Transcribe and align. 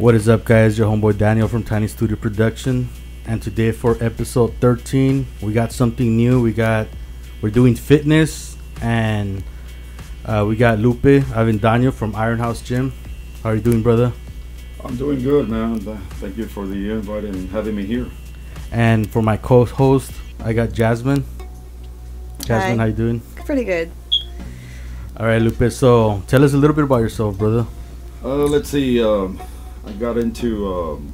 What 0.00 0.14
is 0.14 0.30
up, 0.30 0.46
guys? 0.46 0.78
Your 0.78 0.88
homeboy 0.88 1.18
Daniel 1.18 1.46
from 1.46 1.62
Tiny 1.62 1.86
Studio 1.86 2.16
Production, 2.16 2.88
and 3.26 3.42
today 3.42 3.70
for 3.70 4.02
episode 4.02 4.54
13, 4.58 5.26
we 5.42 5.52
got 5.52 5.72
something 5.72 6.16
new. 6.16 6.40
We 6.40 6.54
got 6.54 6.86
we're 7.42 7.50
doing 7.50 7.74
fitness, 7.74 8.56
and 8.80 9.44
uh, 10.24 10.46
we 10.48 10.56
got 10.56 10.78
Lupe 10.78 11.02
Daniel 11.60 11.92
from 11.92 12.16
Iron 12.16 12.38
House 12.38 12.62
Gym. 12.62 12.94
How 13.42 13.50
are 13.50 13.56
you 13.56 13.60
doing, 13.60 13.82
brother? 13.82 14.10
I'm 14.82 14.96
doing 14.96 15.22
good, 15.22 15.50
man. 15.50 15.80
Thank 15.80 16.38
you 16.38 16.46
for 16.46 16.66
the 16.66 16.92
invite 16.92 17.24
and 17.24 17.50
having 17.50 17.76
me 17.76 17.84
here. 17.84 18.06
And 18.72 19.06
for 19.06 19.20
my 19.20 19.36
co-host, 19.36 20.12
I 20.42 20.54
got 20.54 20.72
Jasmine. 20.72 21.26
Jasmine, 22.46 22.78
Hi. 22.78 22.84
how 22.84 22.84
you 22.86 22.94
doing? 22.94 23.20
Pretty 23.44 23.64
good. 23.64 23.90
All 25.18 25.26
right, 25.26 25.42
Lupe. 25.42 25.70
So 25.70 26.22
tell 26.26 26.42
us 26.42 26.54
a 26.54 26.56
little 26.56 26.74
bit 26.74 26.84
about 26.84 27.02
yourself, 27.02 27.36
brother. 27.36 27.66
Uh, 28.24 28.46
let's 28.46 28.70
see. 28.70 29.04
Um, 29.04 29.38
I 29.86 29.92
got 29.92 30.18
into 30.18 30.72
um, 30.72 31.12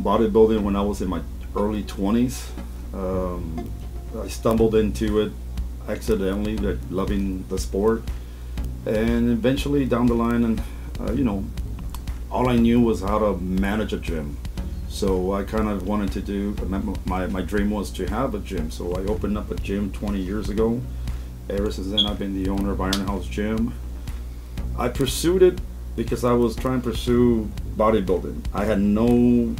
bodybuilding 0.00 0.62
when 0.62 0.76
I 0.76 0.82
was 0.82 1.02
in 1.02 1.08
my 1.08 1.20
early 1.56 1.82
20s. 1.82 2.48
Um, 2.94 3.70
I 4.18 4.28
stumbled 4.28 4.74
into 4.74 5.20
it 5.20 5.32
accidentally, 5.88 6.56
like 6.56 6.78
loving 6.90 7.44
the 7.48 7.58
sport, 7.58 8.02
and 8.86 9.30
eventually 9.30 9.84
down 9.84 10.06
the 10.06 10.14
line, 10.14 10.44
and 10.44 10.62
uh, 11.00 11.12
you 11.12 11.24
know, 11.24 11.44
all 12.30 12.48
I 12.48 12.56
knew 12.56 12.80
was 12.80 13.00
how 13.00 13.18
to 13.18 13.34
manage 13.38 13.92
a 13.92 13.98
gym. 13.98 14.36
So 14.88 15.32
I 15.32 15.44
kind 15.44 15.68
of 15.68 15.86
wanted 15.86 16.12
to 16.12 16.20
do. 16.20 16.56
My, 17.04 17.26
my 17.26 17.42
dream 17.42 17.70
was 17.70 17.90
to 17.92 18.06
have 18.08 18.34
a 18.34 18.38
gym. 18.38 18.70
So 18.70 18.94
I 18.94 19.00
opened 19.00 19.36
up 19.38 19.50
a 19.50 19.54
gym 19.54 19.92
20 19.92 20.18
years 20.18 20.48
ago. 20.48 20.80
Ever 21.50 21.70
since 21.70 21.88
then, 21.88 22.06
I've 22.06 22.18
been 22.18 22.42
the 22.42 22.50
owner 22.50 22.72
of 22.72 22.80
Iron 22.80 23.06
House 23.06 23.26
Gym. 23.26 23.74
I 24.78 24.88
pursued 24.88 25.42
it 25.42 25.60
because 25.94 26.24
I 26.24 26.32
was 26.32 26.56
trying 26.56 26.82
to 26.82 26.90
pursue 26.90 27.50
bodybuilding. 27.78 28.42
I 28.52 28.64
had 28.64 28.80
no, 28.80 29.54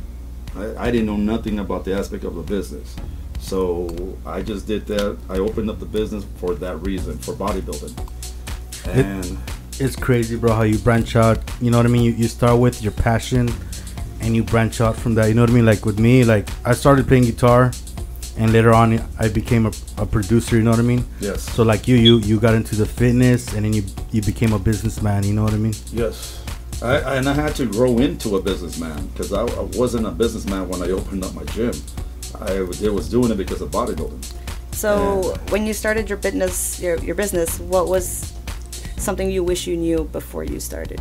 I, 0.57 0.89
I 0.89 0.91
didn't 0.91 1.07
know 1.07 1.17
nothing 1.17 1.59
about 1.61 1.85
the 1.85 1.95
aspect 1.95 2.25
of 2.25 2.35
the 2.35 2.43
business. 2.43 2.95
So 3.39 4.17
I 4.27 4.43
just 4.43 4.67
did 4.67 4.87
that. 4.89 5.17
I 5.29 5.39
opened 5.39 5.71
up 5.71 5.79
the 5.79 5.87
business 5.87 6.25
for 6.37 6.55
that 6.57 6.77
reason, 6.83 7.17
for 7.19 7.33
bodybuilding. 7.35 7.95
And 8.87 9.39
It's 9.79 9.97
crazy, 9.97 10.37
bro, 10.37 10.53
how 10.53 10.63
you 10.63 10.79
branch 10.79 11.15
out. 11.17 11.39
You 11.61 11.71
know 11.71 11.77
what 11.77 11.87
I 11.87 11.89
mean? 11.89 12.03
You, 12.03 12.13
you 12.13 12.29
start 12.29 12.59
with 12.61 12.83
your 12.83 12.93
passion 12.93 13.49
and 14.21 14.35
you 14.35 14.43
branch 14.43 14.81
out 14.81 14.97
from 14.97 15.15
that. 15.15 15.29
You 15.29 15.35
know 15.35 15.43
what 15.43 15.51
I 15.51 15.55
mean? 15.55 15.67
Like 15.67 15.87
with 15.87 15.99
me, 16.01 16.25
like 16.25 16.49
I 16.67 16.75
started 16.75 17.07
playing 17.07 17.25
guitar 17.25 17.71
and 18.37 18.53
later 18.53 18.73
on 18.75 19.01
I 19.19 19.29
became 19.29 19.67
a, 19.67 19.73
a 19.97 20.07
producer, 20.07 20.57
you 20.57 20.63
know 20.63 20.71
what 20.71 20.81
I 20.81 20.83
mean? 20.83 21.05
yes, 21.21 21.43
So 21.43 21.63
like 21.63 21.87
you, 21.89 21.97
you 21.97 22.19
you 22.19 22.39
got 22.41 22.55
into 22.55 22.75
the 22.77 22.87
fitness 22.87 23.53
and 23.55 23.65
then 23.65 23.73
you 23.73 23.83
you 24.11 24.23
became 24.23 24.53
a 24.53 24.59
businessman, 24.59 25.25
you 25.25 25.35
know 25.35 25.45
what 25.45 25.55
I 25.55 25.59
mean? 25.59 25.75
yes. 25.93 26.43
I, 26.81 27.17
and 27.17 27.29
I 27.29 27.33
had 27.33 27.57
to 27.57 27.67
grow 27.67 27.99
into 27.99 28.37
a 28.37 28.43
businessman 28.43 29.09
because 29.09 29.33
I, 29.33 29.43
I 29.43 29.63
wasn't 29.77 30.07
a 30.07 30.11
businessman 30.11 30.69
when 30.69 30.83
I 30.83 30.91
opened 30.91 31.25
up 31.25 31.35
my 31.35 31.45
gym. 31.45 31.73
I 32.41 32.61
was, 32.61 32.85
I 32.85 32.91
was 32.91 33.09
doing 33.09 33.33
it 33.33 33.37
because 33.37 33.61
of 33.61 33.71
bodybuilding. 33.71 34.33
So, 34.73 35.37
when 35.49 35.67
you 35.67 35.73
started 35.73 36.09
your 36.09 36.19
business, 36.19 36.81
your 36.81 36.99
your 36.99 37.17
business, 37.17 37.59
what 37.59 37.89
was 37.89 38.33
something 38.97 39.29
you 39.29 39.43
wish 39.43 39.67
you 39.67 39.77
knew 39.77 40.05
before 40.05 40.45
you 40.45 40.61
started? 40.61 41.01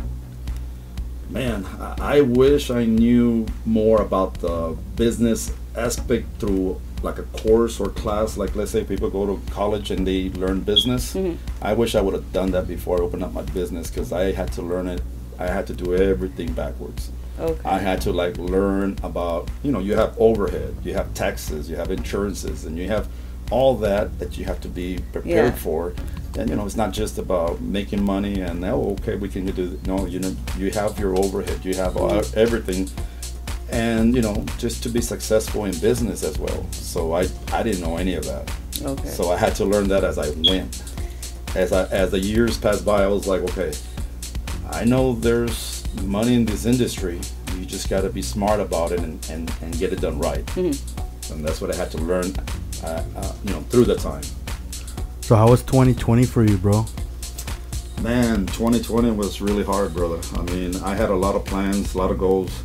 Man, 1.30 1.64
I 1.78 2.18
I 2.18 2.20
wish 2.22 2.70
I 2.70 2.84
knew 2.84 3.46
more 3.64 4.02
about 4.02 4.40
the 4.40 4.76
business 4.96 5.52
aspect 5.76 6.26
through 6.40 6.80
like 7.02 7.18
a 7.18 7.22
course 7.22 7.78
or 7.78 7.90
class. 7.90 8.36
Like, 8.36 8.56
let's 8.56 8.72
say 8.72 8.82
people 8.82 9.10
go 9.10 9.26
to 9.26 9.40
college 9.52 9.92
and 9.92 10.04
they 10.04 10.30
learn 10.30 10.62
business. 10.62 11.14
Mm-hmm. 11.14 11.36
I 11.62 11.74
wish 11.74 11.94
I 11.94 12.00
would 12.00 12.14
have 12.14 12.32
done 12.32 12.50
that 12.50 12.66
before 12.66 12.98
I 12.98 13.02
opened 13.02 13.22
up 13.22 13.32
my 13.32 13.42
business 13.42 13.90
because 13.90 14.12
I 14.12 14.32
had 14.32 14.52
to 14.54 14.62
learn 14.62 14.88
it. 14.88 15.02
I 15.38 15.46
had 15.46 15.66
to 15.68 15.72
do 15.72 15.94
everything 15.94 16.52
backwards. 16.52 17.10
Okay. 17.38 17.60
I 17.68 17.78
had 17.78 18.00
to 18.02 18.12
like 18.12 18.36
learn 18.38 18.96
about, 19.02 19.48
you 19.62 19.70
know, 19.70 19.78
you 19.78 19.94
have 19.94 20.16
overhead, 20.18 20.76
you 20.82 20.94
have 20.94 21.14
taxes, 21.14 21.70
you 21.70 21.76
have 21.76 21.90
insurances, 21.90 22.64
and 22.64 22.76
you 22.76 22.88
have 22.88 23.08
all 23.50 23.76
that 23.76 24.18
that 24.18 24.36
you 24.36 24.44
have 24.44 24.60
to 24.62 24.68
be 24.68 24.98
prepared 25.12 25.52
Yeah. 25.54 25.58
for. 25.58 25.94
And 26.38 26.50
you 26.50 26.56
know, 26.56 26.66
it's 26.66 26.76
not 26.76 26.92
just 26.92 27.18
about 27.18 27.60
making 27.60 28.04
money 28.04 28.40
and 28.40 28.64
oh, 28.64 28.96
okay, 29.00 29.14
we 29.16 29.28
can 29.28 29.46
do. 29.46 29.78
No, 29.86 30.06
you 30.06 30.18
know, 30.18 30.34
you 30.56 30.70
have 30.72 30.98
your 30.98 31.16
overhead, 31.16 31.64
you 31.64 31.74
have 31.74 31.96
all, 31.96 32.22
everything, 32.36 32.88
and 33.70 34.14
you 34.14 34.22
know, 34.22 34.44
just 34.58 34.82
to 34.82 34.88
be 34.88 35.00
successful 35.00 35.64
in 35.64 35.72
business 35.78 36.22
as 36.22 36.38
well. 36.38 36.66
So 36.72 37.12
I, 37.12 37.26
I 37.52 37.62
didn't 37.62 37.80
know 37.80 37.96
any 37.96 38.14
of 38.14 38.24
that. 38.26 38.50
Okay. 38.82 39.08
So 39.08 39.30
I 39.30 39.36
had 39.36 39.54
to 39.56 39.64
learn 39.64 39.88
that 39.88 40.04
as 40.04 40.18
I 40.18 40.30
went. 40.30 40.82
As 41.56 41.72
I, 41.72 41.84
as 41.86 42.10
the 42.10 42.18
years 42.20 42.58
passed 42.58 42.84
by, 42.84 43.02
I 43.04 43.06
was 43.06 43.26
like, 43.26 43.40
okay, 43.42 43.72
I 44.70 44.84
know 44.84 45.14
there's 45.14 45.84
money 46.02 46.34
in 46.34 46.44
this 46.44 46.66
industry. 46.66 47.20
You 47.56 47.64
just 47.64 47.88
got 47.88 48.02
to 48.02 48.10
be 48.10 48.22
smart 48.22 48.60
about 48.60 48.92
it 48.92 49.00
and, 49.00 49.24
and, 49.30 49.52
and 49.62 49.76
get 49.78 49.92
it 49.92 50.00
done 50.00 50.18
right. 50.18 50.56
And 50.56 51.44
that's 51.44 51.60
what 51.60 51.74
I 51.74 51.76
had 51.76 51.90
to 51.92 51.98
learn, 51.98 52.32
uh, 52.84 53.02
uh, 53.16 53.32
you 53.44 53.52
know, 53.52 53.60
through 53.62 53.84
the 53.84 53.96
time. 53.96 54.22
So 55.20 55.36
how 55.36 55.50
was 55.50 55.62
2020 55.62 56.24
for 56.24 56.44
you, 56.44 56.56
bro? 56.56 56.86
Man, 58.02 58.46
2020 58.46 59.10
was 59.10 59.40
really 59.40 59.64
hard, 59.64 59.92
brother. 59.92 60.20
I 60.38 60.42
mean, 60.42 60.76
I 60.76 60.94
had 60.94 61.10
a 61.10 61.14
lot 61.14 61.34
of 61.34 61.44
plans, 61.44 61.94
a 61.94 61.98
lot 61.98 62.10
of 62.10 62.18
goals, 62.18 62.62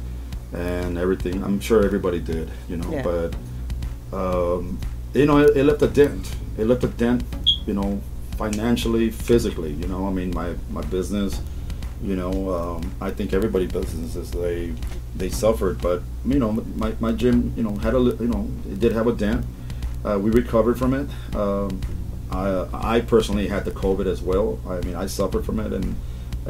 and 0.54 0.98
everything. 0.98 1.44
I'm 1.44 1.60
sure 1.60 1.84
everybody 1.84 2.20
did, 2.20 2.52
you 2.70 2.78
know. 2.78 2.92
Yeah. 2.92 3.02
But 3.02 3.36
um, 4.14 4.78
you 5.14 5.26
know, 5.26 5.40
it, 5.40 5.58
it 5.58 5.64
left 5.64 5.82
a 5.82 5.88
dent. 5.88 6.36
It 6.58 6.68
left 6.68 6.84
a 6.84 6.88
dent, 6.88 7.24
you 7.66 7.74
know, 7.74 8.00
financially, 8.38 9.10
physically. 9.10 9.74
You 9.74 9.88
know, 9.88 10.08
I 10.08 10.12
mean, 10.12 10.32
my 10.34 10.56
my 10.70 10.82
business. 10.84 11.42
You 12.04 12.16
know, 12.18 12.54
um, 12.54 12.92
I 13.00 13.12
think 13.12 13.32
everybody 13.34 13.66
businesses 13.66 14.30
they 14.32 14.74
they 15.16 15.30
suffered, 15.30 15.82
but 15.82 16.02
you 16.26 16.38
know, 16.40 16.52
my, 16.76 16.94
my 17.00 17.12
gym, 17.14 17.54
you 17.56 17.64
know, 17.64 17.76
had 17.78 17.94
a 17.96 18.00
you 18.00 18.28
know, 18.28 18.50
it 18.70 18.80
did 18.80 18.92
have 18.92 19.08
a 19.08 19.14
dent. 19.14 19.46
Uh, 20.04 20.20
we 20.20 20.30
recovered 20.32 20.78
from 20.78 20.94
it. 20.94 21.08
Um, 21.36 21.80
I, 22.30 22.68
I 22.96 23.02
personally 23.02 23.48
had 23.48 23.64
the 23.64 23.72
COVID 23.72 24.06
as 24.06 24.22
well. 24.22 24.60
I 24.68 24.82
mean, 24.82 24.96
I 24.96 25.06
suffered 25.06 25.46
from 25.46 25.60
it, 25.60 25.72
and 25.72 25.96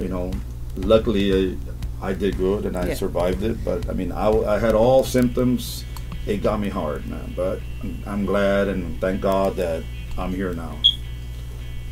you 0.02 0.08
know, 0.08 0.32
luckily 0.76 1.56
I, 2.02 2.08
I 2.10 2.14
did 2.14 2.36
good 2.38 2.66
and 2.66 2.76
I 2.76 2.88
Yeah. 2.88 2.94
survived 2.96 3.44
it. 3.44 3.64
But 3.64 3.88
I 3.90 3.94
mean, 3.94 4.12
I, 4.12 4.30
I 4.30 4.58
had 4.60 4.74
all 4.74 5.04
symptoms. 5.04 5.84
It 6.26 6.42
got 6.42 6.60
me 6.60 6.70
hard, 6.70 7.06
man. 7.06 7.34
But 7.36 7.60
I'm, 7.84 8.04
I'm 8.08 8.26
glad 8.26 8.70
and 8.70 9.00
thank 9.00 9.22
God 9.22 9.56
that 9.58 9.84
I'm 10.18 10.34
here 10.34 10.54
now. 10.54 10.78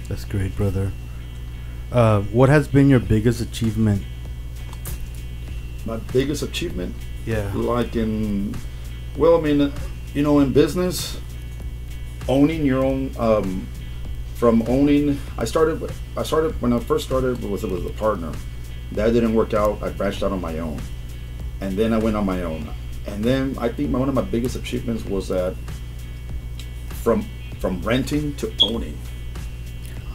That's 0.10 0.26
great, 0.26 0.56
brother. 0.56 0.92
Uh, 1.92 2.22
what 2.32 2.50
has 2.50 2.68
been 2.68 2.90
your 2.90 3.00
biggest 3.00 3.42
achievement? 3.42 4.04
My 5.86 5.98
biggest 6.14 6.44
achievement, 6.44 6.96
Yeah. 7.26 7.52
like 7.54 7.96
in, 7.96 8.56
well, 9.18 9.38
I 9.38 9.42
mean, 9.42 9.74
you 10.14 10.24
know, 10.24 10.40
in 10.40 10.54
business, 10.54 11.18
owning 12.30 12.66
your 12.66 12.84
own. 12.84 13.12
Um, 13.18 13.68
from 14.36 14.64
owning, 14.68 15.20
I 15.38 15.46
started. 15.46 15.92
I 16.18 16.24
started 16.24 16.60
when 16.62 16.74
I 16.74 16.80
first 16.80 17.06
started 17.06 17.44
was 17.44 17.64
was 17.64 17.86
a 17.86 17.90
partner. 17.92 18.32
That 18.94 19.14
didn't 19.14 19.36
work 19.36 19.54
out. 19.54 19.82
I 19.84 19.90
branched 19.90 20.24
out 20.24 20.32
on 20.32 20.42
my 20.42 20.58
own, 20.60 20.80
and 21.62 21.78
then 21.78 21.94
I 21.94 22.00
went 22.00 22.16
on 22.16 22.26
my 22.26 22.42
own. 22.42 22.68
And 23.06 23.24
then 23.24 23.56
I 23.60 23.70
think 23.70 23.90
my, 23.92 24.00
one 24.00 24.10
of 24.10 24.16
my 24.16 24.22
biggest 24.24 24.56
achievements 24.56 25.06
was 25.06 25.28
that 25.28 25.56
from 27.04 27.24
from 27.60 27.82
renting 27.84 28.34
to 28.38 28.52
owning. 28.64 28.98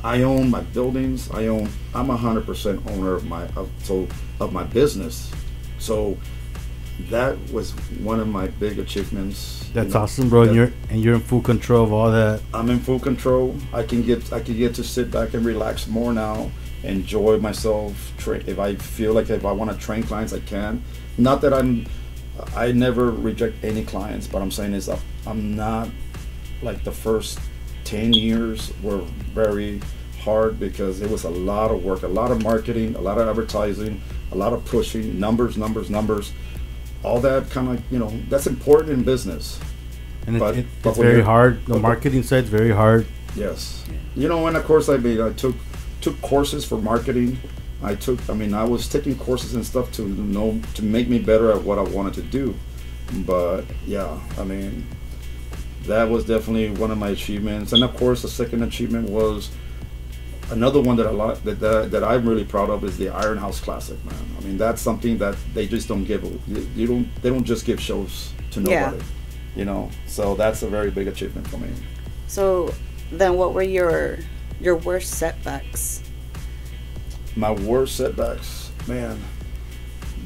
I 0.07 0.23
own 0.23 0.51
my 0.51 0.61
buildings. 0.61 1.29
I 1.33 1.49
own. 1.49 1.69
I'm 1.93 2.11
a 2.11 2.17
hundred 2.17 2.47
percent 2.47 2.81
owner 2.91 3.15
of 3.15 3.27
my 3.27 3.43
of, 3.57 3.69
so 3.83 4.07
of 4.39 4.53
my 4.53 4.63
business. 4.63 5.33
So 5.81 6.17
that 7.11 7.37
was 7.51 7.73
one 7.99 8.21
of 8.21 8.29
my 8.29 8.47
big 8.47 8.79
achievements. 8.79 9.65
you 9.67 9.75
That's 9.75 9.95
know, 9.95 10.03
awesome, 10.03 10.29
bro. 10.29 10.43
And 10.43 10.55
you're 10.55 10.73
and 10.91 11.03
you're 11.03 11.17
in 11.17 11.21
full 11.21 11.43
control 11.43 11.83
of 11.83 11.93
all 11.93 12.13
that. 12.13 12.41
I'm 12.55 12.71
in 12.71 12.79
full 12.79 13.01
control. 13.01 13.57
I 13.73 13.83
can 13.83 14.03
get 14.03 14.33
I 14.33 14.39
can 14.39 14.57
get 14.57 14.77
to 14.77 14.85
sit 14.85 15.11
back 15.11 15.35
and 15.35 15.45
relax 15.45 15.89
more 15.89 16.13
now, 16.13 16.53
enjoy 16.85 17.39
myself. 17.39 18.13
Tra- 18.17 18.45
if 18.47 18.61
I 18.61 18.77
feel 18.77 19.13
like 19.13 19.29
if 19.29 19.45
I 19.45 19.51
want 19.51 19.73
to 19.73 19.77
train 19.77 20.05
clients, 20.05 20.33
I 20.33 20.39
can. 20.39 20.85
Not 21.19 21.41
that 21.41 21.53
I'm. 21.53 21.85
I 22.55 22.71
never 22.71 23.11
reject 23.11 23.65
any 23.65 23.85
clients, 23.85 24.29
but 24.29 24.41
I'm 24.41 24.53
saying 24.53 24.73
is 24.75 24.89
I'm 25.27 25.57
not 25.57 25.89
like 26.63 26.85
the 26.85 26.93
first 26.93 27.41
ten 27.87 28.13
years 28.13 28.73
were 28.83 28.99
very 29.33 29.81
hard 30.21 30.59
because 30.59 31.01
it 31.01 31.09
was 31.09 31.25
a 31.25 31.31
lot 31.31 31.71
of 31.71 31.85
work, 31.85 32.03
a 32.03 32.09
lot 32.09 32.31
of 32.33 32.43
marketing, 32.43 32.97
a 32.97 33.01
lot 33.01 33.17
of 33.19 33.29
advertising, 33.29 34.01
a 34.33 34.37
lot 34.37 34.53
of 34.53 34.65
pushing, 34.65 35.19
numbers, 35.21 35.57
numbers, 35.57 35.89
numbers. 35.89 36.33
All 37.05 37.21
that 37.21 37.49
kind 37.51 37.69
of 37.71 37.93
you 37.93 37.99
know 37.99 38.13
that's 38.29 38.47
important 38.47 38.91
in 38.93 39.05
business. 39.05 39.61
And 40.27 40.41
But- 40.41 40.57
it, 40.59 40.67
but 40.83 40.91
it's 40.91 40.99
very 40.99 41.23
hard. 41.23 41.65
The 41.67 41.79
marketing 41.79 42.25
side's 42.25 42.49
very 42.49 42.73
hard. 42.73 43.07
Yes. 43.37 43.85
You 44.17 44.29
know, 44.29 44.47
and 44.49 44.57
of 44.57 44.65
course, 44.65 44.89
I 44.89 44.97
mean, 44.97 45.21
I 45.21 45.31
took 45.33 45.55
took 46.01 46.21
courses 46.23 46.65
for 46.65 46.79
marketing. 46.79 47.39
I 47.83 47.95
took, 47.95 48.19
I 48.29 48.35
mean, 48.35 48.55
I 48.55 48.65
was 48.65 48.89
taking 48.89 49.15
courses 49.17 49.55
and 49.55 49.65
stuff 49.65 49.93
to 49.93 50.03
know 50.03 50.61
to 50.75 50.83
make 50.83 51.09
me 51.09 51.19
better 51.19 51.53
at 51.53 51.63
what 51.63 51.79
I 51.79 51.83
wanted 51.83 52.15
to 52.15 52.23
do. 52.23 52.55
But 53.25 53.63
yeah, 53.87 54.19
I 54.39 54.45
mean, 54.45 54.87
that 55.87 56.09
was 56.09 56.25
definitely 56.25 56.71
one 56.71 56.91
of 56.91 56.99
my 56.99 57.09
achievements. 57.11 57.73
And 57.73 57.83
of 57.85 57.97
course, 57.97 58.23
the 58.23 58.29
second 58.29 58.63
achievement 58.63 59.09
was 59.11 59.51
another 60.51 60.81
one 60.81 60.97
that 60.97 61.07
I 61.07 61.11
like 61.11 61.43
that, 61.45 61.61
that 61.61 61.91
that 61.91 62.05
I'm 62.05 62.29
really 62.29 62.45
proud 62.45 62.71
of 62.71 62.85
is 62.85 62.97
the 62.99 63.09
Iron 63.11 63.39
House 63.39 63.61
Classic, 63.61 64.03
man. 64.05 64.15
I 64.39 64.45
mean, 64.45 64.59
that's 64.59 64.81
something 64.83 65.19
that 65.19 65.37
they 65.55 65.67
just 65.67 65.89
don't 65.89 66.05
give. 66.05 66.23
You, 66.77 66.87
don't. 66.87 67.23
They 67.23 67.31
don't 67.31 67.45
just 67.45 67.65
give 67.67 67.81
shows 67.81 68.33
to 68.53 68.61
Yeah. 68.61 68.87
nobody. 68.87 69.05
You 69.55 69.65
know, 69.65 69.91
so 70.07 70.35
that's 70.35 70.63
a 70.63 70.69
very 70.69 70.91
big 70.91 71.09
achievement 71.09 71.49
for 71.49 71.57
me. 71.57 71.71
So 72.29 72.75
then, 73.11 73.37
what 73.37 73.55
were 73.55 73.63
your 73.63 74.19
your 74.61 74.77
worst 74.77 75.13
setbacks? 75.15 76.03
my 77.39 77.51
worst 77.51 77.97
setbacks, 77.97 78.71
man. 78.87 79.19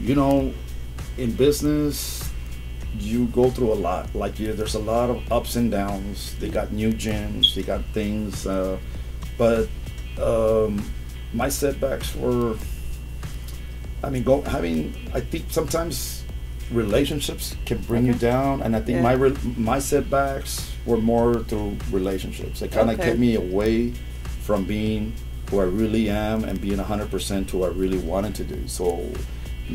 You 0.01 0.15
know, 0.15 0.55
in 1.19 1.33
business, 1.33 2.30
you 2.99 3.27
go 3.27 3.51
through 3.51 3.73
a 3.73 3.75
lot. 3.81 4.15
Like 4.15 4.39
you, 4.41 4.53
there's 4.53 4.75
a 4.75 4.79
lot 4.81 5.11
of 5.11 5.31
ups 5.33 5.57
and 5.57 5.71
downs. 5.71 6.35
They 6.39 6.49
got 6.49 6.73
new 6.73 6.93
gyms, 6.93 7.55
they 7.55 7.63
got 7.63 7.85
things, 7.93 8.47
uh, 8.47 8.79
but 9.39 9.69
um, 10.21 10.85
my 11.33 11.49
setbacks 11.49 12.15
were. 12.17 12.57
I 14.03 14.11
mean, 14.11 14.23
go 14.23 14.41
having. 14.43 14.95
I 15.15 15.21
think 15.21 15.45
sometimes 15.51 16.25
relationships 16.73 17.57
can 17.67 17.79
bring 17.79 18.07
you 18.07 18.15
down, 18.15 18.63
and 18.63 18.75
I 18.75 18.81
think 18.81 18.97
Yeah. 18.97 19.03
my 19.03 19.13
re- 19.13 19.37
my 19.57 19.79
setbacks 19.79 20.71
were 20.87 20.97
more 20.97 21.35
through 21.45 21.77
relationships. 21.91 22.61
They 22.61 22.69
kind 22.69 22.91
of 22.91 22.99
Okay. 22.99 23.09
kept 23.11 23.19
me 23.19 23.35
away 23.35 23.93
from 24.43 24.65
being 24.65 25.13
who 25.51 25.61
I 25.61 25.65
really 25.65 26.09
am 26.09 26.45
and 26.45 26.61
being 26.61 26.79
100% 26.79 27.51
who 27.51 27.65
I 27.65 27.69
really 27.69 27.99
wanted 27.99 28.35
to 28.37 28.45
do. 28.45 28.67
So 28.67 29.05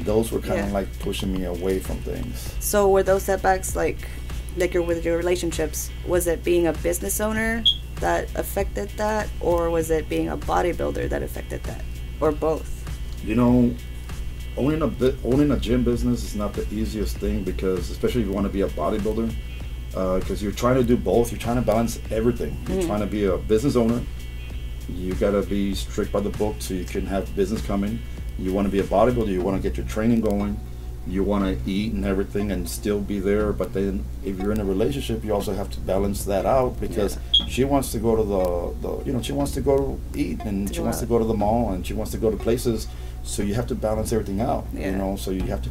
those 0.03 0.31
were 0.31 0.39
kind 0.39 0.59
of 0.59 0.67
Yeah. 0.67 0.73
like 0.73 0.99
pushing 0.99 1.31
me 1.33 1.45
away 1.45 1.79
from 1.79 1.97
things. 1.97 2.51
So 2.59 2.89
were 2.89 3.03
those 3.03 3.23
setbacks 3.23 3.75
like 3.75 4.07
like 4.57 4.73
your 4.73 4.83
with 4.83 5.03
your 5.05 5.17
relationships? 5.17 5.89
Was 6.07 6.27
it 6.27 6.43
being 6.43 6.67
a 6.67 6.73
business 6.73 7.19
owner 7.19 7.63
that 7.99 8.27
affected 8.35 8.89
that, 8.97 9.27
or 9.39 9.69
was 9.69 9.89
it 9.91 10.07
being 10.09 10.29
a 10.29 10.37
bodybuilder 10.37 11.09
that 11.09 11.23
affected 11.23 11.63
that, 11.63 11.81
or 12.21 12.31
both? 12.31 12.69
You 13.25 13.35
know, 13.35 13.73
owning 14.57 14.81
a 14.81 14.91
owning 15.25 15.51
a 15.51 15.57
gym 15.59 15.83
business 15.83 16.23
is 16.23 16.35
not 16.35 16.53
the 16.53 16.65
easiest 16.73 17.17
thing 17.17 17.43
because, 17.43 17.89
especially 17.89 18.21
if 18.21 18.27
you 18.27 18.33
want 18.33 18.47
to 18.47 18.53
be 18.53 18.61
a 18.61 18.67
bodybuilder, 18.67 19.29
because 20.19 20.41
you're 20.43 20.51
trying 20.51 20.75
to 20.75 20.83
do 20.83 20.95
both. 20.97 21.31
You're 21.31 21.39
trying 21.39 21.55
to 21.57 21.61
balance 21.61 21.99
everything. 22.11 22.57
You're 22.67 22.81
Mhm. 22.83 22.85
trying 22.87 23.01
to 23.01 23.07
be 23.07 23.25
a 23.25 23.37
business 23.37 23.75
owner. 23.75 24.01
You 24.89 25.13
gotta 25.15 25.41
be 25.41 25.73
strict 25.73 26.11
by 26.11 26.19
the 26.19 26.29
book 26.29 26.55
so 26.59 26.73
you 26.73 26.83
can 26.85 27.05
have 27.07 27.33
business 27.35 27.61
coming. 27.61 27.99
You 28.37 28.53
want 28.53 28.67
to 28.67 28.71
be 28.71 28.79
a 28.79 28.83
bodybuilder. 28.83 29.27
You 29.27 29.41
want 29.41 29.61
to 29.61 29.67
get 29.67 29.77
your 29.77 29.85
training 29.85 30.21
going. 30.21 30.59
You 31.07 31.23
want 31.23 31.45
to 31.45 31.69
eat 31.69 31.93
and 31.93 32.03
everything 32.03 32.51
and 32.51 32.67
still 32.67 32.99
be 32.99 33.19
there. 33.19 33.53
But 33.53 33.73
then, 33.73 34.05
if 34.23 34.39
you're 34.39 34.51
in 34.51 34.59
a 34.59 34.65
relationship, 34.65 35.23
you 35.23 35.33
also 35.33 35.53
have 35.53 35.69
to 35.71 35.79
balance 35.79 36.25
that 36.25 36.45
out 36.45 36.79
because 36.81 37.19
she 37.47 37.63
wants 37.63 37.91
to 37.91 37.99
go 37.99 38.15
to 38.15 38.23
the, 38.23 38.87
the 38.87 39.03
you 39.05 39.13
know 39.13 39.21
she 39.21 39.31
wants 39.31 39.51
to 39.53 39.61
go 39.61 39.99
eat 40.15 40.41
and 40.41 40.73
she 40.73 40.81
wants 40.81 40.99
to 40.99 41.05
go 41.05 41.19
to 41.19 41.25
the 41.25 41.33
mall 41.33 41.71
and 41.73 41.85
she 41.85 41.93
wants 41.93 42.11
to 42.11 42.17
go 42.17 42.31
to 42.31 42.37
places. 42.37 42.87
So 43.23 43.43
you 43.43 43.53
have 43.53 43.67
to 43.67 43.75
balance 43.75 44.11
everything 44.11 44.41
out. 44.41 44.65
Yeah. 44.73 44.91
You 44.91 44.97
know, 44.97 45.15
so 45.15 45.31
you 45.31 45.43
have 45.43 45.61
to 45.63 45.69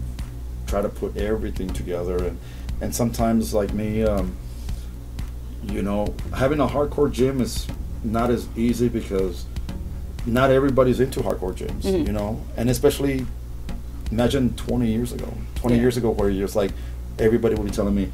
try 0.66 0.82
to 0.82 0.88
put 0.88 1.16
everything 1.16 1.68
together 1.68 2.16
and 2.16 2.38
and 2.80 2.94
sometimes 2.94 3.54
like 3.54 3.72
me 3.72 4.02
um, 4.02 4.36
you 5.64 5.82
know 5.82 6.14
having 6.36 6.60
a 6.60 6.66
hardcore 6.66 7.10
gym 7.10 7.40
is 7.40 7.66
not 8.02 8.30
as 8.30 8.48
easy 8.56 8.88
because 8.88 9.46
not 10.26 10.50
everybody's 10.50 11.00
into 11.00 11.20
hardcore 11.20 11.54
gyms 11.54 11.82
Mhm. 11.82 12.06
you 12.06 12.12
know? 12.12 12.40
And 12.56 12.70
especially 12.70 13.26
imagine 14.10 14.54
20 14.56 14.90
years 14.90 15.12
ago 15.12 15.28
20 15.56 15.76
Yeah. 15.76 15.82
years 15.82 15.96
ago 15.96 16.10
where 16.10 16.28
you're 16.30 16.44
just 16.46 16.56
like 16.56 16.72
everybody 17.18 17.54
would 17.54 17.64
be 17.66 17.70
telling 17.70 17.94
me 17.94 18.10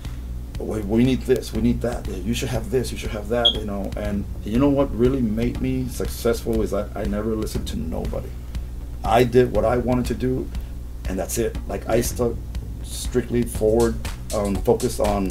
we, 0.58 0.80
we 0.80 1.04
need 1.04 1.22
this 1.22 1.52
we 1.52 1.60
need 1.62 1.80
that 1.82 2.06
you 2.24 2.34
should 2.34 2.48
have 2.48 2.70
this 2.70 2.92
you 2.92 2.98
should 2.98 3.10
have 3.10 3.28
that 3.28 3.48
you 3.54 3.64
know? 3.64 3.90
And 3.96 4.24
you 4.44 4.58
know 4.58 4.68
what 4.68 4.94
really 4.96 5.20
made 5.22 5.60
me 5.60 5.86
successful 5.88 6.62
is 6.62 6.70
that 6.70 6.88
i 6.94 7.04
never 7.04 7.34
listened 7.34 7.66
to 7.68 7.76
nobody. 7.78 8.28
I 9.04 9.24
did 9.24 9.52
what 9.52 9.64
i 9.64 9.76
wanted 9.78 10.06
to 10.06 10.14
do 10.14 10.48
and 11.08 11.18
that's 11.18 11.38
it. 11.38 11.56
Like 11.68 11.88
i 11.88 12.00
stuck 12.00 12.32
strictly 12.82 13.42
forward 13.42 13.94
um, 14.34 14.54
focused 14.56 15.00
on 15.00 15.30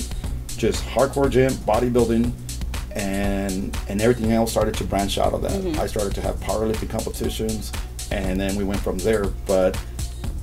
just 0.57 0.83
hardcore 0.85 1.29
gym 1.29 1.51
bodybuilding 1.65 2.31
and 2.95 3.77
and 3.87 4.01
everything 4.01 4.31
else 4.31 4.51
started 4.51 4.73
to 4.75 4.83
branch 4.83 5.17
out 5.17 5.33
of 5.33 5.41
that. 5.41 5.51
Mhm. 5.51 5.77
i 5.79 5.87
started 5.87 6.13
to 6.15 6.21
have 6.21 6.35
powerlifting 6.39 6.89
competitions 6.89 7.71
and 8.11 8.39
then 8.39 8.55
we 8.55 8.63
went 8.63 8.81
from 8.81 8.97
there. 8.99 9.25
But 9.45 9.77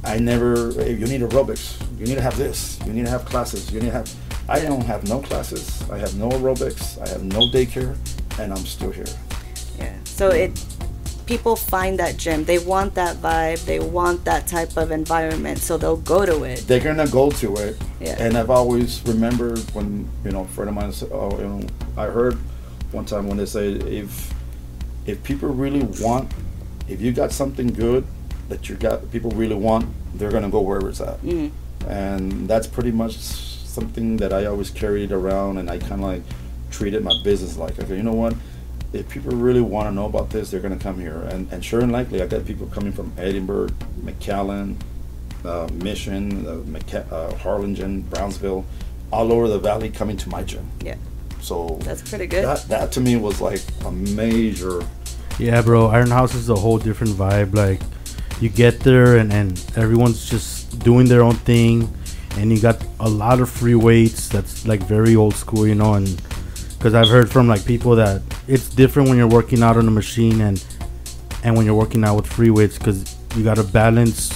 i 0.04 0.18
never. 0.18 0.70
You 0.82 1.06
need 1.06 1.20
aerobics. 1.22 1.80
You 1.98 2.06
need 2.06 2.14
to 2.16 2.22
have 2.22 2.36
this. 2.36 2.78
You 2.86 2.92
need 2.92 3.04
to 3.04 3.10
have 3.10 3.24
classes. 3.24 3.70
You 3.72 3.80
need 3.80 3.86
to 3.86 3.92
have 3.92 4.12
i 4.48 4.60
don't 4.60 4.84
have 4.84 5.08
no 5.08 5.18
classes. 5.20 5.82
I 5.90 5.98
have 5.98 6.14
no 6.16 6.28
aerobics. 6.30 7.00
I 7.04 7.08
have 7.08 7.24
no 7.24 7.40
daycare 7.50 7.96
and 8.38 8.52
i'm 8.52 8.66
still 8.66 8.90
here. 8.92 9.06
Yeah. 9.78 9.92
So 10.04 10.28
it 10.30 10.52
people 11.26 11.56
find 11.56 11.98
that 11.98 12.16
gym. 12.16 12.44
They 12.44 12.58
want 12.58 12.94
that 12.94 13.16
vibe. 13.16 13.64
They 13.64 13.80
want 13.80 14.24
that 14.24 14.46
type 14.46 14.76
of 14.76 14.90
environment. 14.90 15.58
So 15.58 15.76
they'll 15.76 15.96
go 15.96 16.24
to 16.24 16.44
it. 16.44 16.66
they're 16.66 16.80
gonna 16.80 17.08
go 17.08 17.30
to 17.30 17.56
it. 17.56 17.76
Yeah. 18.00 18.16
And 18.18 18.36
I've 18.38 18.50
always 18.50 19.02
remembered 19.06 19.58
when 19.74 20.08
you 20.24 20.30
know 20.30 20.42
a 20.42 20.46
friend 20.48 20.68
of 20.70 20.74
mine 20.74 20.92
said, 20.92 21.10
"Oh, 21.12 21.36
you 21.38 21.44
know," 21.44 21.62
I 21.96 22.06
heard 22.06 22.38
one 22.92 23.04
time 23.04 23.26
when 23.26 23.36
they 23.36 23.46
say 23.46 23.72
if 23.72 24.32
if 25.04 25.22
people 25.22 25.48
really 25.48 25.82
want, 26.00 26.30
if 26.88 27.00
you 27.00 27.12
got 27.12 27.32
something 27.32 27.68
good 27.68 28.04
that 28.48 28.68
you 28.68 28.76
got 28.76 29.10
people 29.10 29.30
really 29.32 29.54
want, 29.54 29.86
they're 30.14 30.30
gonna 30.30 30.50
go 30.50 30.60
wherever 30.60 30.88
it's 30.88 31.00
at. 31.00 31.20
Mm. 31.22 31.50
And 31.88 32.48
that's 32.48 32.66
pretty 32.66 32.92
much 32.92 33.16
something 33.16 34.16
that 34.18 34.32
I 34.32 34.46
always 34.46 34.70
carried 34.70 35.12
around, 35.12 35.58
and 35.58 35.68
I 35.70 35.78
kind 35.78 36.00
of 36.02 36.08
like 36.08 36.22
treated 36.70 37.04
my 37.04 37.14
business 37.22 37.56
like, 37.56 37.78
okay, 37.78 37.96
you 37.96 38.02
know 38.02 38.12
what? 38.12 38.34
If 38.92 39.08
people 39.08 39.32
really 39.32 39.60
want 39.60 39.88
to 39.88 39.94
know 39.94 40.06
about 40.06 40.30
this, 40.30 40.50
they're 40.50 40.60
gonna 40.60 40.76
come 40.76 40.98
here, 41.00 41.22
and 41.30 41.50
and 41.52 41.64
sure 41.64 41.80
and 41.80 41.92
likely, 41.92 42.22
I 42.22 42.26
got 42.26 42.46
people 42.46 42.66
coming 42.68 42.92
from 42.92 43.12
Edinburg, 43.18 43.72
McAllen, 44.02 44.76
uh, 45.44 45.68
Mission, 45.74 46.46
uh, 46.46 46.50
McCa- 46.64 47.10
uh, 47.12 47.34
Harlingen, 47.36 48.02
Brownsville, 48.02 48.64
all 49.12 49.32
over 49.32 49.48
the 49.48 49.58
valley 49.58 49.90
coming 49.90 50.16
to 50.18 50.28
my 50.28 50.42
gym. 50.42 50.68
Yeah. 50.82 50.96
So 51.40 51.78
That's 51.82 52.02
pretty 52.02 52.26
good. 52.26 52.44
That 52.44 52.68
that 52.68 52.92
to 52.92 53.00
me 53.00 53.16
was 53.16 53.40
like 53.40 53.62
a 53.84 53.90
major. 53.92 54.82
Yeah, 55.38 55.60
bro. 55.62 55.88
Iron 55.88 56.10
House 56.10 56.34
is 56.34 56.48
a 56.48 56.54
whole 56.54 56.78
different 56.78 57.12
vibe. 57.12 57.54
Like, 57.54 57.80
you 58.40 58.48
get 58.48 58.80
there 58.80 59.18
and, 59.18 59.32
and 59.32 59.62
everyone's 59.76 60.28
just 60.28 60.78
doing 60.80 61.06
their 61.06 61.22
own 61.22 61.34
thing, 61.34 61.92
and 62.38 62.50
you 62.50 62.58
got 62.60 62.82
a 63.00 63.08
lot 63.08 63.40
of 63.40 63.50
free 63.50 63.74
weights. 63.74 64.28
That's 64.28 64.66
like 64.66 64.82
very 64.84 65.14
old 65.14 65.34
school, 65.34 65.66
you 65.66 65.74
know. 65.74 65.94
And 65.94 66.08
because 66.78 66.94
I've 66.94 67.08
heard 67.08 67.30
from 67.30 67.48
like 67.48 67.64
people 67.64 67.96
that 67.96 68.22
it's 68.46 68.68
different 68.68 69.08
when 69.08 69.18
you're 69.18 69.28
working 69.28 69.62
out 69.62 69.76
on 69.76 69.86
a 69.88 69.90
machine 69.90 70.40
and 70.40 70.62
and 71.44 71.56
when 71.56 71.64
you're 71.66 71.74
working 71.74 72.04
out 72.04 72.16
with 72.16 72.26
free 72.26 72.50
weights 72.50 72.76
because 72.78 73.16
you 73.36 73.44
got 73.44 73.56
to 73.56 73.64
balance 73.64 74.30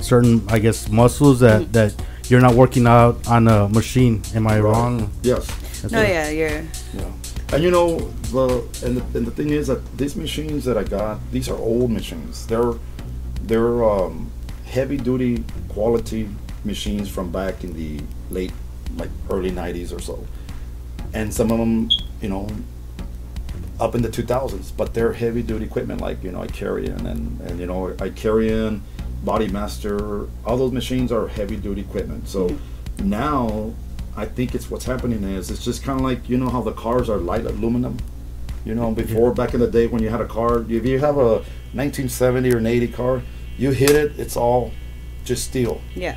certain, 0.00 0.42
I 0.48 0.58
guess, 0.58 0.88
muscles 0.88 1.40
that 1.40 1.62
Mhm. 1.62 1.72
that 1.72 1.94
you're 2.28 2.40
not 2.40 2.54
working 2.54 2.86
out 2.86 3.26
on 3.28 3.48
a 3.48 3.68
machine. 3.68 4.22
Am 4.34 4.46
I 4.46 4.58
wrong? 4.60 5.10
Yes. 5.22 5.46
That's 5.82 5.92
No, 5.92 6.00
it. 6.00 6.08
yeah, 6.08 6.28
you're 6.30 6.48
Yeah. 6.94 7.04
And 7.52 7.62
you 7.62 7.70
know, 7.70 7.98
the 8.32 8.62
and 8.84 8.96
the, 8.96 9.18
and 9.18 9.26
the 9.26 9.30
thing 9.30 9.50
is 9.50 9.66
that 9.68 9.80
these 9.98 10.16
machines 10.16 10.64
that 10.64 10.76
I 10.78 10.84
got, 10.84 11.20
these 11.32 11.48
are 11.48 11.56
old 11.56 11.90
machines. 11.90 12.46
They're 12.46 12.74
they're 13.46 13.84
um, 13.84 14.30
heavy 14.64 14.96
duty 14.96 15.44
quality 15.68 16.28
machines 16.64 17.08
from 17.08 17.30
back 17.30 17.62
in 17.62 17.74
the 17.74 18.00
late 18.30 18.52
like 18.96 19.10
early 19.30 19.50
90s 19.50 19.92
or 19.92 20.00
so. 20.00 20.18
And 21.14 21.32
some 21.32 21.50
of 21.50 21.58
them, 21.58 21.90
you 22.20 22.28
know, 22.28 22.48
up 23.80 23.94
in 23.94 24.02
the 24.02 24.08
2000s, 24.08 24.76
but 24.76 24.94
they're 24.94 25.12
heavy 25.12 25.42
duty 25.42 25.64
equipment 25.64 26.00
like, 26.00 26.22
you 26.22 26.30
know, 26.30 26.42
I 26.42 26.46
carry 26.46 26.86
in 26.86 27.06
and 27.06 27.40
and 27.40 27.58
you 27.58 27.66
know, 27.66 27.96
I 28.00 28.10
carry 28.10 28.50
in 28.50 28.82
Body 29.24 29.48
Master, 29.48 30.28
all 30.44 30.56
those 30.56 30.72
machines 30.72 31.10
are 31.10 31.28
heavy 31.28 31.56
duty 31.56 31.80
equipment. 31.80 32.28
So 32.28 32.48
mm-hmm. 32.48 33.08
now 33.08 33.74
I 34.16 34.26
think 34.26 34.54
it's 34.54 34.70
what's 34.70 34.84
happening 34.84 35.24
is 35.24 35.50
it's 35.50 35.64
just 35.64 35.82
kind 35.82 35.98
of 35.98 36.04
like 36.04 36.28
you 36.28 36.36
know 36.36 36.48
how 36.48 36.62
the 36.62 36.72
cars 36.72 37.08
are 37.08 37.16
light 37.16 37.46
aluminum. 37.46 37.96
You 38.64 38.74
know, 38.74 38.92
before 38.92 39.34
back 39.34 39.52
in 39.52 39.60
the 39.60 39.70
day 39.70 39.86
when 39.86 40.02
you 40.02 40.08
had 40.08 40.22
a 40.22 40.26
car, 40.26 40.62
if 40.62 40.86
you 40.86 40.98
have 40.98 41.18
a 41.18 41.44
1970 41.74 42.50
or 42.50 42.58
an 42.58 42.66
80 42.66 42.88
car, 42.88 43.22
you 43.58 43.72
hit 43.72 43.90
it, 43.90 44.18
it's 44.18 44.36
all 44.38 44.72
just 45.24 45.44
steel. 45.44 45.80
yeah. 45.94 46.16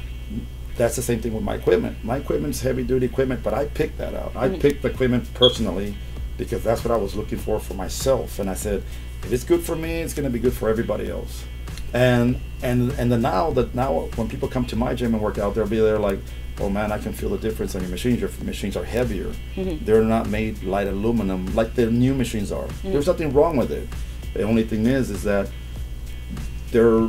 That's 0.77 0.95
the 0.95 1.01
same 1.01 1.19
thing 1.21 1.33
with 1.33 1.43
my 1.43 1.55
equipment. 1.55 1.97
My 2.03 2.17
equipment's 2.17 2.61
heavy 2.61 2.83
duty 2.83 3.07
equipment, 3.07 3.41
but 3.43 3.53
I 3.53 3.65
picked 3.65 3.97
that 3.97 4.13
out. 4.13 4.31
I 4.35 4.47
Mhm. 4.49 4.59
picked 4.59 4.83
the 4.83 4.89
equipment 4.89 5.33
personally 5.33 5.95
because 6.37 6.63
that's 6.63 6.83
what 6.85 6.91
I 6.91 6.97
was 6.97 7.15
looking 7.15 7.39
for 7.39 7.59
for 7.59 7.73
myself. 7.73 8.37
And 8.39 8.49
I 8.49 8.53
said, 8.53 8.83
if 9.23 9.33
it's 9.33 9.43
good 9.43 9.61
for 9.61 9.75
me, 9.75 10.01
it's 10.01 10.13
going 10.13 10.25
to 10.25 10.29
be 10.29 10.39
good 10.39 10.53
for 10.53 10.69
everybody 10.69 11.09
else. 11.09 11.43
And 11.93 12.37
and 12.61 12.91
and 12.99 13.11
the 13.11 13.17
now 13.17 13.49
that 13.51 13.73
now 13.73 14.09
when 14.15 14.27
people 14.27 14.47
come 14.49 14.65
to 14.65 14.75
my 14.75 14.93
gym 14.93 15.13
and 15.13 15.23
work 15.23 15.37
out, 15.39 15.55
they'll 15.55 15.65
be 15.67 15.79
there 15.79 15.97
like, 15.97 16.19
oh 16.59 16.69
man, 16.69 16.91
I 16.91 16.97
can 16.97 17.13
feel 17.13 17.29
the 17.29 17.37
difference 17.37 17.75
on 17.75 17.81
your 17.81 17.89
machines. 17.89 18.19
Your 18.19 18.29
machines 18.43 18.75
are 18.75 18.83
heavier. 18.83 19.31
Mhm. 19.55 19.85
They're 19.85 20.03
not 20.03 20.29
made 20.29 20.63
light 20.63 20.87
aluminum 20.87 21.55
like 21.55 21.75
the 21.75 21.89
new 21.89 22.13
machines 22.13 22.51
are. 22.51 22.67
There's 22.83 23.07
nothing 23.07 23.31
wrong 23.33 23.57
with 23.57 23.71
it. 23.71 23.87
The 24.33 24.43
only 24.43 24.63
thing 24.63 24.85
is, 24.85 25.09
is 25.09 25.23
that 25.23 25.49
they're 26.71 27.07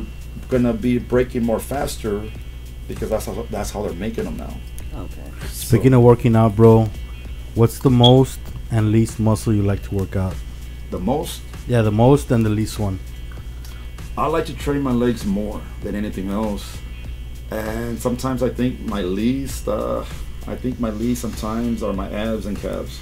gonna 0.49 0.73
be 0.73 0.97
breaking 0.97 1.43
more 1.43 1.59
faster 1.59 2.23
because 2.89 3.09
that's 3.09 3.27
how 3.27 3.47
that's 3.49 3.71
how 3.71 3.83
they're 3.83 3.93
making 3.93 4.25
them 4.25 4.35
now. 4.35 4.53
Okay. 4.93 5.47
Speaking 5.47 5.93
of 5.93 6.01
working 6.01 6.35
out, 6.35 6.57
bro, 6.57 6.89
what's 7.55 7.79
the 7.79 7.89
most 7.89 8.39
and 8.71 8.91
least 8.91 9.19
muscle 9.19 9.53
you 9.53 9.63
like 9.63 9.81
to 9.83 9.95
work 9.95 10.17
out? 10.17 10.35
the 10.91 10.99
most 10.99 11.41
Yeah, 11.67 11.83
the 11.83 11.91
most 11.91 12.31
and 12.31 12.45
the 12.45 12.49
least 12.49 12.79
one. 12.79 12.99
I 14.17 14.25
like 14.25 14.45
to 14.47 14.55
train 14.55 14.81
my 14.81 14.91
legs 14.91 15.23
more 15.23 15.61
than 15.83 15.95
anything 15.95 16.29
else, 16.29 16.77
and 17.51 17.97
sometimes 17.97 18.43
I 18.43 18.49
think 18.49 18.79
my 18.81 19.01
least. 19.01 19.67
Uh, 19.67 20.03
I 20.47 20.55
think 20.55 20.79
my 20.79 20.89
least 20.89 21.21
sometimes 21.21 21.83
are 21.83 21.93
my 21.93 22.09
abs 22.11 22.47
and 22.47 22.57
calves. 22.57 22.99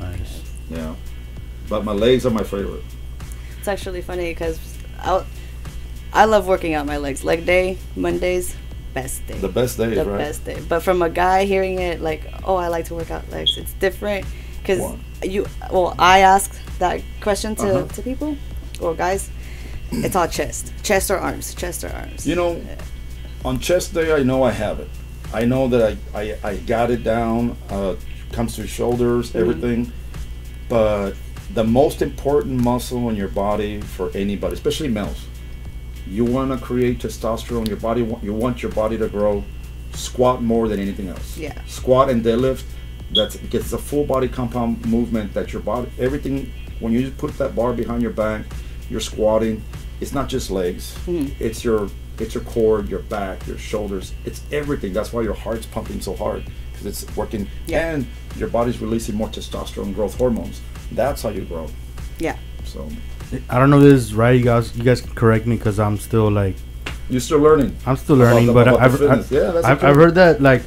Nice. 0.00 0.42
Yeah, 0.70 0.94
but 1.68 1.84
my 1.84 1.92
legs 1.92 2.24
are 2.24 2.30
my 2.30 2.42
favorite. 2.42 2.82
It's 3.58 3.68
actually 3.68 4.00
funny 4.00 4.30
because 4.30 4.58
I, 6.14 6.24
love 6.26 6.46
working 6.46 6.74
out 6.74 6.86
my 6.86 6.96
legs. 6.98 7.24
Leg 7.24 7.44
day, 7.44 7.76
Mondays, 7.96 8.54
best 8.94 9.26
day. 9.26 9.38
The 9.38 9.48
best 9.48 9.76
days, 9.78 9.96
the 9.96 10.04
right? 10.04 10.18
best 10.18 10.44
day. 10.44 10.60
But 10.68 10.80
from 10.82 11.02
a 11.02 11.10
guy 11.10 11.44
hearing 11.44 11.78
it, 11.80 12.00
like, 12.00 12.22
oh, 12.44 12.56
I 12.56 12.68
like 12.68 12.84
to 12.86 12.94
work 12.94 13.10
out 13.10 13.28
legs, 13.30 13.56
it's 13.58 13.72
different 13.74 14.24
because 14.60 14.80
you. 15.22 15.46
Well, 15.70 15.94
I 15.98 16.20
ask 16.20 16.52
that 16.78 17.02
question 17.20 17.54
to, 17.56 17.78
Uh-huh. 17.80 17.88
to 17.94 18.02
people 18.02 18.36
or 18.80 18.94
guys. 18.94 19.30
It's 19.90 20.16
all 20.16 20.26
chest, 20.26 20.72
chest 20.82 21.10
or 21.10 21.18
arms, 21.18 21.54
chest 21.54 21.84
or 21.84 21.88
arms. 21.90 22.26
You 22.26 22.34
know, 22.34 22.60
on 23.44 23.58
chest 23.60 23.94
day, 23.94 24.12
I 24.12 24.22
know 24.24 24.42
I 24.42 24.50
have 24.50 24.80
it. 24.80 24.88
I 25.32 25.44
know 25.44 25.68
that 25.68 25.96
I, 26.14 26.20
I, 26.20 26.38
I 26.50 26.56
got 26.58 26.90
it 26.90 27.04
down. 27.04 27.56
Uh, 27.70 27.94
comes 28.32 28.56
to 28.56 28.66
shoulders, 28.66 29.28
Mm-hmm. 29.30 29.38
everything. 29.38 29.92
But 30.68 31.12
the 31.52 31.62
most 31.64 32.02
important 32.02 32.60
muscle 32.62 33.08
in 33.10 33.16
your 33.16 33.28
body 33.28 33.80
for 33.80 34.10
anybody, 34.16 34.54
especially 34.54 34.88
males, 34.88 35.26
you 36.06 36.24
want 36.24 36.50
to 36.52 36.64
create 36.64 36.98
testosterone. 36.98 37.66
Your 37.68 37.76
body, 37.78 38.02
you 38.22 38.32
want 38.32 38.62
your 38.62 38.72
body 38.72 38.98
to 38.98 39.08
grow. 39.08 39.44
Squat 39.92 40.42
more 40.42 40.66
than 40.68 40.80
anything 40.80 41.08
else. 41.08 41.36
Yeah. 41.38 41.54
Squat 41.66 42.10
and 42.10 42.24
deadlift. 42.24 42.64
That's 43.14 43.36
because 43.36 43.64
it's 43.64 43.72
a 43.72 43.78
full 43.78 44.04
body 44.04 44.26
compound 44.28 44.84
movement 44.86 45.34
that 45.34 45.52
your 45.52 45.62
body, 45.62 45.88
everything. 45.98 46.52
When 46.80 46.92
you 46.92 47.02
just 47.02 47.16
put 47.16 47.38
that 47.38 47.54
bar 47.54 47.72
behind 47.72 48.02
your 48.02 48.10
back, 48.10 48.42
you're 48.90 49.00
squatting. 49.00 49.62
It's 50.00 50.12
not 50.12 50.28
just 50.28 50.50
legs. 50.50 50.96
Mhm. 51.06 51.30
It's 51.38 51.64
your 51.64 51.88
it's 52.18 52.34
your 52.34 52.44
core, 52.44 52.82
your 52.82 53.00
back, 53.00 53.44
your 53.46 53.58
shoulders. 53.58 54.12
It's 54.24 54.40
everything. 54.52 54.92
That's 54.92 55.12
why 55.12 55.22
your 55.22 55.34
heart's 55.34 55.66
pumping 55.66 56.00
so 56.00 56.14
hard 56.14 56.44
because 56.72 56.86
it's 56.86 57.16
working, 57.16 57.48
Yeah. 57.66 57.90
and 57.94 58.06
your 58.36 58.48
body's 58.48 58.80
releasing 58.80 59.14
more 59.16 59.28
testosterone 59.28 59.94
growth 59.94 60.16
hormones. 60.16 60.60
That's 60.92 61.22
how 61.22 61.30
you 61.30 61.42
grow. 61.42 61.66
Yeah. 62.18 62.36
So 62.64 62.88
I 63.48 63.58
don't 63.58 63.70
know 63.70 63.78
if 63.78 63.82
this 63.84 64.02
is 64.04 64.14
right. 64.14 64.32
You 64.38 64.44
guys, 64.44 64.76
you 64.76 64.84
guys 64.84 65.00
can 65.00 65.14
correct 65.14 65.46
me 65.46 65.56
because 65.56 65.78
I'm 65.80 65.98
still 65.98 66.30
like 66.30 66.56
you're 67.10 67.20
still 67.20 67.40
learning. 67.40 67.76
I'm 67.86 67.96
still 67.96 68.16
learning. 68.16 68.46
the- 68.46 68.52
but 68.52 68.68
about 68.68 68.80
I've. 68.80 69.02
I've, 69.02 69.30
Yeah, 69.30 69.50
that's 69.50 69.66
I've. 69.66 69.84
I've 69.84 69.96
heard 69.96 70.14
that 70.16 70.40
like 70.40 70.62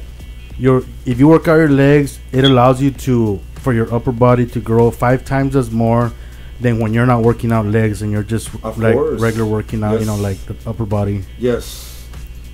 your 0.58 0.84
if 1.06 1.18
you 1.18 1.28
work 1.28 1.48
out 1.48 1.56
your 1.56 1.68
legs, 1.70 2.18
it 2.32 2.44
allows 2.44 2.80
you 2.82 2.90
to 2.90 3.40
for 3.56 3.72
your 3.72 3.92
upper 3.92 4.12
body 4.12 4.46
to 4.46 4.60
grow 4.60 4.90
five 4.90 5.24
times 5.24 5.56
as 5.56 5.70
more 5.70 6.12
than 6.60 6.78
when 6.80 6.92
you're 6.94 7.06
not 7.06 7.22
working 7.22 7.52
out 7.52 7.66
legs 7.66 8.02
and 8.02 8.10
you're 8.12 8.22
just 8.24 8.48
Of 8.64 8.78
like 8.78 8.94
course. 8.94 9.20
regular 9.20 9.46
working 9.46 9.82
out. 9.84 10.00
You 10.00 10.06
know, 10.06 10.16
like 10.16 10.38
the 10.46 10.56
upper 10.68 10.84
body 10.86 11.24
Yes, 11.38 12.04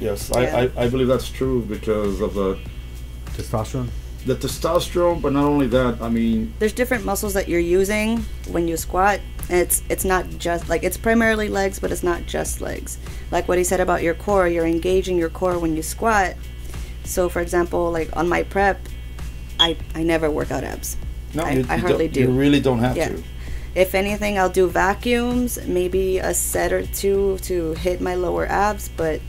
yes, 0.00 0.30
Yeah. 0.34 0.40
I, 0.40 0.62
I, 0.62 0.84
I 0.84 0.88
believe 0.88 1.08
that's 1.08 1.28
true 1.28 1.62
because 1.62 2.20
of 2.20 2.34
the 2.34 2.58
testosterone. 3.32 3.88
the 4.26 4.34
testosterone. 4.36 5.20
But 5.22 5.32
not 5.32 5.44
only 5.44 5.66
that, 5.68 6.00
I 6.02 6.08
mean, 6.08 6.52
There's 6.58 6.72
different 6.74 7.04
muscles 7.04 7.34
that 7.34 7.48
you're 7.48 7.60
using 7.60 8.18
when 8.50 8.68
you 8.68 8.76
squat. 8.76 9.20
And 9.48 9.58
it's 9.58 9.82
it's 9.88 10.04
not 10.04 10.28
just 10.38 10.68
like 10.68 10.82
it's 10.82 10.96
primarily 10.96 11.48
legs, 11.48 11.78
but 11.78 11.92
it's 11.92 12.02
not 12.02 12.24
just 12.26 12.60
legs. 12.60 12.98
Like 13.30 13.46
what 13.48 13.58
he 13.58 13.64
said 13.64 13.80
about 13.80 14.02
your 14.02 14.14
core, 14.14 14.48
you're 14.48 14.66
engaging 14.66 15.18
your 15.18 15.28
core 15.30 15.58
when 15.58 15.76
you 15.76 15.82
squat. 15.82 16.34
So, 17.04 17.28
for 17.28 17.40
example, 17.40 17.90
like 17.92 18.16
on 18.16 18.28
my 18.28 18.42
prep, 18.44 18.80
I 19.60 19.76
I 19.94 20.02
never 20.02 20.30
work 20.30 20.50
out 20.50 20.64
abs. 20.64 20.96
no, 21.34 21.42
I- 21.44 21.50
you, 21.50 21.66
I 21.68 21.76
hardly 21.76 22.08
don't- 22.08 22.22
You 22.22 22.30
really 22.30 22.60
don't 22.60 22.78
have 22.78 22.96
Yeah. 22.96 23.08
to. 23.08 23.22
If 23.74 23.94
anything, 23.96 24.38
I'll 24.38 24.48
do 24.48 24.68
vacuums, 24.68 25.58
maybe 25.66 26.18
a 26.18 26.32
set 26.32 26.72
or 26.72 26.86
two 26.86 27.38
to 27.42 27.74
hit 27.74 28.00
my 28.00 28.14
lower 28.14 28.46
abs, 28.46 28.88
but 28.96 29.20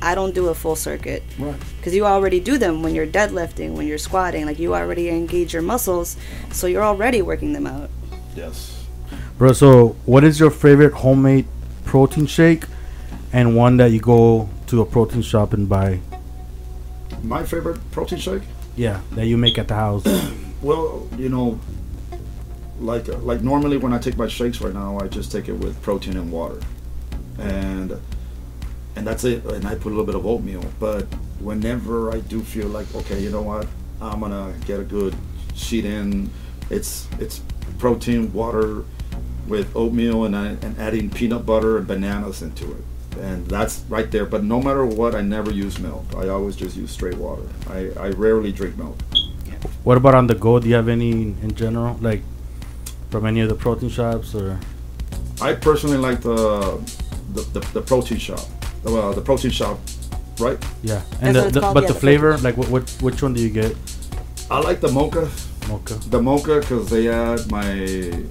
I 0.00 0.14
don't 0.16 0.34
do 0.34 0.48
a 0.48 0.54
full 0.54 0.76
circuit 0.76 1.22
Right. 1.38 1.54
because 1.76 1.94
you 1.94 2.06
already 2.06 2.40
do 2.40 2.56
them 2.58 2.82
when 2.82 2.94
you're 2.96 3.06
deadlifting, 3.06 3.72
when 3.74 3.86
you're 3.86 3.98
squatting. 3.98 4.46
Like 4.46 4.58
you 4.58 4.74
already 4.74 5.10
engage 5.10 5.52
your 5.52 5.62
muscles, 5.62 6.16
so 6.50 6.66
you're 6.66 6.82
already 6.82 7.20
working 7.22 7.52
them 7.52 7.66
out. 7.66 7.90
Yes. 8.34 8.81
Bro, 9.38 9.52
so 9.52 9.96
what 10.06 10.24
is 10.24 10.38
your 10.38 10.50
favorite 10.50 10.92
homemade 10.92 11.46
protein 11.84 12.26
shake, 12.26 12.64
and 13.32 13.56
one 13.56 13.76
that 13.78 13.90
you 13.90 14.00
go 14.00 14.48
to 14.68 14.80
a 14.82 14.86
protein 14.86 15.22
shop 15.22 15.52
and 15.52 15.68
buy? 15.68 16.00
My 17.22 17.44
favorite 17.44 17.78
protein 17.90 18.18
shake. 18.18 18.42
Yeah, 18.76 19.00
that 19.12 19.26
you 19.26 19.36
make 19.36 19.58
at 19.58 19.68
the 19.68 19.74
house. 19.74 20.04
Well, 20.62 21.08
you 21.18 21.28
know, 21.28 21.58
like 22.78 23.08
uh, 23.08 23.18
like 23.18 23.42
normally 23.42 23.78
when 23.78 23.92
I 23.92 23.98
take 23.98 24.16
my 24.16 24.28
shakes 24.28 24.60
right 24.60 24.72
now, 24.72 24.96
I 25.00 25.08
just 25.08 25.32
take 25.32 25.48
it 25.48 25.54
with 25.54 25.82
protein 25.82 26.16
and 26.16 26.30
water, 26.30 26.60
and 27.36 27.98
and 28.94 29.04
that's 29.04 29.24
it. 29.24 29.44
And 29.44 29.66
I 29.66 29.74
put 29.74 29.86
a 29.86 29.94
little 29.94 30.04
bit 30.04 30.14
of 30.14 30.24
oatmeal. 30.24 30.64
But 30.78 31.02
whenever 31.40 32.12
I 32.12 32.20
do 32.20 32.42
feel 32.42 32.68
like 32.68 32.94
okay, 32.94 33.20
you 33.20 33.30
know 33.30 33.42
what, 33.42 33.66
I'm 34.00 34.20
gonna 34.20 34.54
get 34.64 34.78
a 34.78 34.84
good 34.84 35.16
sheet 35.56 35.84
in. 35.84 36.30
It's 36.70 37.08
it's 37.18 37.40
protein, 37.78 38.32
water, 38.32 38.84
with 39.46 39.74
oatmeal 39.76 40.24
and 40.24 40.36
I, 40.36 40.46
and 40.62 40.78
adding 40.78 41.10
peanut 41.10 41.44
butter 41.44 41.78
and 41.78 41.86
bananas 41.86 42.42
into 42.42 42.70
it. 42.72 43.18
And 43.20 43.46
that's 43.46 43.84
right 43.88 44.10
there. 44.10 44.24
But 44.24 44.44
no 44.44 44.60
matter 44.60 44.86
what, 44.86 45.14
I 45.14 45.20
never 45.20 45.50
use 45.50 45.78
milk. 45.78 46.04
I 46.16 46.28
always 46.28 46.56
just 46.56 46.76
use 46.76 46.90
straight 46.90 47.16
water. 47.16 47.48
I, 47.68 47.90
I 47.98 48.08
rarely 48.10 48.52
drink 48.52 48.76
milk. 48.78 48.96
what 49.84 49.96
about 49.96 50.14
on 50.14 50.26
the 50.26 50.34
go? 50.34 50.58
Do 50.58 50.68
you 50.68 50.74
have 50.74 50.88
any 50.88 51.10
in 51.12 51.54
general, 51.54 51.98
like 52.00 52.22
from 53.10 53.26
any 53.26 53.40
of 53.40 53.48
the 53.48 53.54
protein 53.54 53.90
shops 53.90 54.34
or? 54.34 54.58
I 55.40 55.54
personally 55.54 55.98
like 55.98 56.22
the 56.22 56.80
the, 57.34 57.42
the, 57.52 57.60
the 57.72 57.82
protein 57.82 58.18
shop. 58.18 58.40
Well, 58.84 59.12
the 59.12 59.20
protein 59.20 59.50
shop, 59.50 59.78
right? 60.38 60.58
Yeah, 60.82 61.02
and 61.20 61.36
the, 61.36 61.50
the, 61.50 61.60
called, 61.60 61.74
but 61.74 61.82
yeah, 61.82 61.88
the 61.88 61.94
the 61.94 62.00
flavor, 62.00 62.38
like 62.38 62.56
what, 62.56 62.68
what 62.68 62.90
which 63.00 63.22
one 63.22 63.34
do 63.34 63.40
you 63.40 63.50
get? 63.50 63.76
I 64.50 64.60
like 64.60 64.80
the 64.80 64.90
mocha. 64.90 65.30
Mocha. 65.68 65.94
The 65.94 66.20
mocha 66.20 66.60
because 66.60 66.90
they 66.90 67.08
add 67.08 67.50
my 67.50 68.24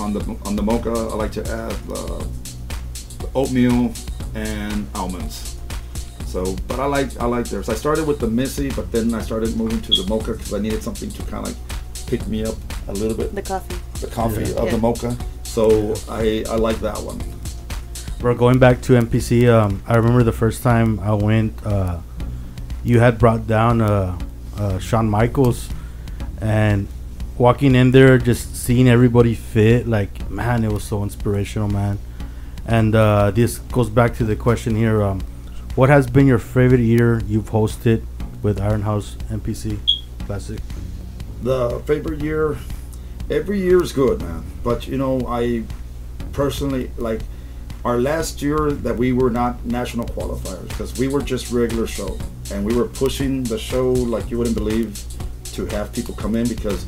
on 0.00 0.12
the 0.12 0.20
on 0.46 0.56
the 0.56 0.62
mocha. 0.62 0.90
I 0.90 1.14
like 1.14 1.32
to 1.32 1.42
add 1.42 1.72
uh, 1.90 2.24
the 3.20 3.28
oatmeal 3.34 3.92
and 4.34 4.86
almonds. 4.94 5.56
So, 6.26 6.56
but 6.68 6.78
I 6.80 6.86
like 6.86 7.16
I 7.20 7.26
like 7.26 7.46
theirs. 7.46 7.68
I 7.68 7.74
started 7.74 8.06
with 8.06 8.18
the 8.20 8.28
Missy, 8.28 8.70
but 8.70 8.90
then 8.92 9.14
I 9.14 9.20
started 9.22 9.56
moving 9.56 9.80
to 9.82 9.92
the 9.92 10.06
mocha 10.08 10.32
because 10.32 10.54
I 10.54 10.58
needed 10.60 10.82
something 10.82 11.10
to 11.10 11.22
kind 11.24 11.46
of 11.46 11.52
like 11.52 12.06
pick 12.06 12.26
me 12.26 12.44
up 12.44 12.54
a 12.88 12.92
little 12.92 13.16
bit. 13.16 13.34
The 13.34 13.42
coffee. 13.42 13.76
The 14.00 14.06
coffee 14.06 14.42
Yeah. 14.42 14.60
of 14.60 14.64
Yeah. 14.66 14.70
the 14.72 14.78
mocha. 14.78 15.16
So 15.42 15.94
I 16.08 16.44
I 16.48 16.56
like 16.56 16.80
that 16.80 16.98
one. 17.02 17.18
Bro, 18.20 18.34
going 18.36 18.58
back 18.58 18.80
to 18.82 18.92
NPC, 18.96 19.48
um, 19.48 19.82
I 19.88 19.96
remember 19.96 20.22
the 20.22 20.32
first 20.44 20.62
time 20.62 21.00
I 21.00 21.14
went, 21.14 21.54
uh, 21.64 21.98
you 22.84 23.00
had 23.00 23.18
brought 23.18 23.46
down 23.46 23.80
uh, 23.80 24.16
uh, 24.58 24.78
Shawn 24.78 25.08
Michaels, 25.08 25.68
and 26.40 26.86
walking 27.38 27.74
in 27.74 27.90
there, 27.92 28.18
just 28.18 28.49
seeing 28.70 28.88
everybody 28.88 29.34
fit, 29.34 29.88
like 29.88 30.30
man, 30.30 30.62
it 30.62 30.70
was 30.70 30.84
so 30.84 31.02
inspirational, 31.02 31.66
man. 31.66 31.98
And 32.64 32.94
uh, 32.94 33.32
this 33.32 33.58
goes 33.58 33.90
back 33.90 34.14
to 34.18 34.24
the 34.24 34.36
question 34.36 34.76
here: 34.76 35.02
um, 35.02 35.20
What 35.74 35.90
has 35.90 36.06
been 36.06 36.28
your 36.28 36.38
favorite 36.38 36.78
year 36.78 37.20
you've 37.26 37.50
hosted 37.50 38.04
with 38.44 38.60
Iron 38.60 38.82
House 38.82 39.16
NPC 39.28 39.76
Classic? 40.24 40.60
the 41.42 41.80
favorite 41.86 42.20
year 42.20 42.58
every 43.30 43.58
year 43.58 43.82
is 43.82 43.92
good 43.92 44.20
man 44.20 44.44
but 44.62 44.86
you 44.86 44.98
know 44.98 45.26
i 45.26 45.62
personally 46.32 46.90
like 46.98 47.22
our 47.82 47.98
last 47.98 48.42
year 48.42 48.70
that 48.72 48.94
we 48.94 49.10
were 49.14 49.30
not 49.30 49.64
national 49.64 50.04
qualifiers 50.04 50.68
because 50.68 50.98
we 50.98 51.08
were 51.08 51.22
just 51.22 51.50
regular 51.50 51.86
show 51.86 52.18
and 52.52 52.62
we 52.62 52.74
were 52.74 52.84
pushing 52.84 53.42
the 53.44 53.58
show 53.58 53.90
like 53.90 54.30
you 54.30 54.36
wouldn't 54.36 54.54
believe 54.54 55.02
to 55.44 55.64
have 55.66 55.90
people 55.94 56.14
come 56.14 56.36
in 56.36 56.46
because 56.46 56.84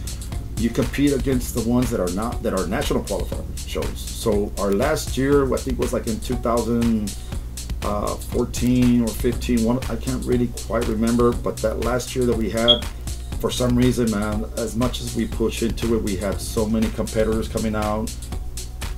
you 0.62 0.70
compete 0.70 1.12
against 1.12 1.54
the 1.54 1.60
ones 1.68 1.90
that 1.90 2.00
are 2.00 2.14
not 2.14 2.42
that 2.42 2.54
are 2.54 2.66
national 2.66 3.02
qualifier 3.02 3.44
shows. 3.68 3.98
So 3.98 4.50
our 4.58 4.72
last 4.72 5.16
year 5.16 5.52
i 5.52 5.56
think 5.56 5.78
was 5.78 5.92
like 5.92 6.06
in 6.06 6.18
2014 6.20 9.02
or 9.02 9.08
15 9.08 9.64
one 9.64 9.78
i 9.90 9.96
can't 9.96 10.24
really 10.24 10.46
quite 10.66 10.86
remember 10.86 11.32
but 11.32 11.56
that 11.58 11.80
last 11.80 12.14
year 12.14 12.24
that 12.24 12.36
we 12.36 12.48
had 12.48 12.86
for 13.42 13.50
some 13.50 13.76
reason, 13.76 14.08
man, 14.12 14.44
as 14.56 14.76
much 14.76 15.00
as 15.00 15.16
we 15.16 15.26
push 15.26 15.64
into 15.64 15.96
it, 15.96 16.02
we 16.04 16.14
had 16.14 16.40
so 16.40 16.64
many 16.64 16.88
competitors 16.90 17.48
coming 17.48 17.74
out 17.74 18.08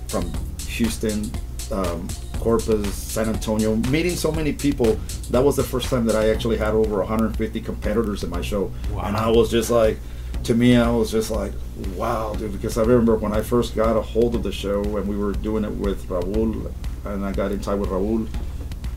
from 0.07 0.31
Houston, 0.69 1.33
um, 1.73 2.07
Corpus, 2.41 2.95
San 2.95 3.31
Antonio, 3.31 3.75
meeting 3.89 4.15
so 4.15 4.31
many 4.31 4.53
people. 4.53 5.01
That 5.31 5.43
was 5.43 5.57
the 5.57 5.63
first 5.63 5.89
time 5.89 6.05
that 6.05 6.15
I 6.15 6.29
actually 6.29 6.59
had 6.59 6.75
over 6.75 6.99
150 6.99 7.59
competitors 7.63 8.23
in 8.23 8.29
my 8.29 8.43
show, 8.43 8.71
and 9.03 9.17
I 9.17 9.31
was 9.31 9.51
just 9.51 9.71
like, 9.71 9.97
to 10.45 10.55
me, 10.55 10.77
I 10.77 10.91
was 10.91 11.11
just 11.11 11.31
like, 11.31 11.53
wow, 11.97 12.35
dude. 12.35 12.53
Because 12.53 12.79
I 12.79 12.83
remember 12.83 13.17
when 13.17 13.33
I 13.33 13.43
first 13.43 13.75
got 13.75 13.97
a 13.97 14.03
hold 14.03 14.35
of 14.35 14.43
the 14.43 14.53
show, 14.53 14.83
and 14.83 15.09
we 15.09 15.17
were 15.17 15.33
doing 15.33 15.65
it 15.65 15.71
with 15.73 16.07
Raul, 16.09 16.71
and 17.05 17.25
I 17.25 17.33
got 17.33 17.53
in 17.53 17.61
touch 17.61 17.79
with 17.79 17.91
Raul 17.91 18.29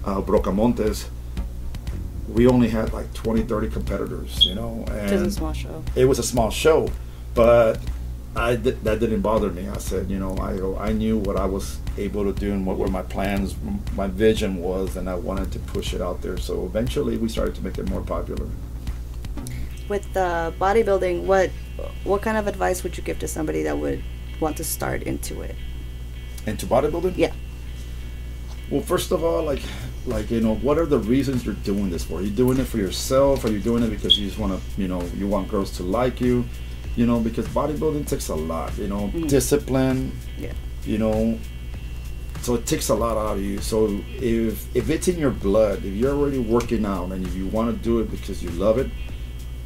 uh, 0.06 0.22
Brocamontes. 0.22 1.08
We 2.30 2.48
only 2.48 2.68
had 2.70 2.94
like 2.94 3.13
20, 3.13 3.44
30 3.44 3.70
competitors, 3.70 4.46
you 4.46 4.56
know, 4.56 4.84
and 4.89 5.12
It 5.12 5.13
was 5.13 5.22
a 5.22 5.32
small 5.32 5.54
show. 5.54 5.84
it 5.96 6.06
was 6.06 6.20
a 6.20 6.24
small 6.24 6.50
show, 6.51 6.89
but 7.34 7.80
I 8.36 8.56
that 8.56 9.00
didn't 9.00 9.22
bother 9.22 9.50
me. 9.50 9.68
I 9.70 9.77
said, 9.77 10.10
you 10.12 10.20
know, 10.20 10.36
I 10.38 10.89
I 10.89 10.92
knew 10.92 11.18
what 11.18 11.38
I 11.38 11.46
was 11.46 11.80
able 11.98 12.24
to 12.32 12.38
do 12.38 12.51
and 12.51 12.66
what 12.66 12.77
were 12.77 12.89
my 12.89 13.01
plans, 13.01 13.56
my 13.96 14.08
vision 14.08 14.58
was, 14.58 14.98
and 14.98 15.10
I 15.10 15.16
wanted 15.16 15.51
to 15.54 15.60
push 15.60 15.94
it 15.94 16.01
out 16.01 16.22
there. 16.22 16.38
So 16.38 16.66
eventually, 16.66 17.18
we 17.18 17.30
started 17.30 17.56
to 17.56 17.63
make 17.63 17.77
it 17.77 17.89
more 17.89 18.01
popular. 18.01 18.48
With 19.89 20.12
the 20.13 20.53
bodybuilding, 20.60 21.24
what 21.24 21.50
what 22.03 22.22
kind 22.22 22.38
of 22.38 22.48
advice 22.48 22.84
would 22.84 22.98
you 22.98 23.03
give 23.03 23.20
to 23.20 23.27
somebody 23.27 23.63
that 23.63 23.77
would 23.77 24.03
want 24.39 24.58
to 24.58 24.63
start 24.63 25.03
into 25.03 25.41
it? 25.41 25.56
Into 26.46 26.65
bodybuilding? 26.65 27.13
Yeah. 27.17 27.34
Well, 28.70 28.82
first 28.82 29.12
of 29.12 29.24
all, 29.24 29.44
like, 29.44 29.62
like 30.06 30.29
you 30.29 30.41
know, 30.41 30.56
what 30.56 30.77
are 30.77 30.86
the 30.86 31.00
reasons 31.00 31.46
you're 31.46 31.56
doing 31.63 31.89
this 31.89 32.03
for? 32.03 32.20
Are 32.20 32.22
you 32.22 32.29
doing 32.32 32.58
it 32.60 32.65
for 32.65 32.77
yourself? 32.77 33.46
Are 33.46 33.50
you 33.51 33.60
doing 33.60 33.84
it 33.84 33.89
because 33.89 34.20
you 34.20 34.27
just 34.27 34.39
want 34.39 34.53
to, 34.53 34.82
you 34.82 34.88
know, 34.89 35.01
you 35.15 35.27
want 35.27 35.48
girls 35.48 35.72
to 35.77 35.84
like 35.84 36.20
you? 36.20 36.44
You 36.98 37.06
know, 37.06 37.20
because 37.20 37.48
bodybuilding 37.48 38.08
takes 38.08 38.27
a 38.29 38.36
lot. 38.36 38.77
You 38.77 38.88
know, 38.88 39.12
Mhm. 39.13 39.29
discipline. 39.29 40.12
Yeah. 40.38 40.51
You 40.86 40.98
know, 40.98 41.39
so 42.41 42.56
it 42.56 42.65
takes 42.65 42.89
a 42.89 42.96
lot 42.96 43.17
out 43.17 43.38
of 43.38 43.44
you. 43.44 43.60
So 43.62 44.00
if 44.20 44.65
if 44.75 44.89
it's 44.89 45.08
in 45.08 45.17
your 45.17 45.32
blood, 45.32 45.86
if 45.86 45.94
you're 45.94 46.13
already 46.13 46.39
working 46.39 46.86
out 46.86 47.12
and 47.12 47.25
if 47.25 47.36
you 47.36 47.46
want 47.48 47.72
to 47.72 47.84
do 47.84 48.00
it 48.00 48.10
because 48.12 48.44
you 48.44 48.50
love 48.51 48.77
it, 48.79 48.88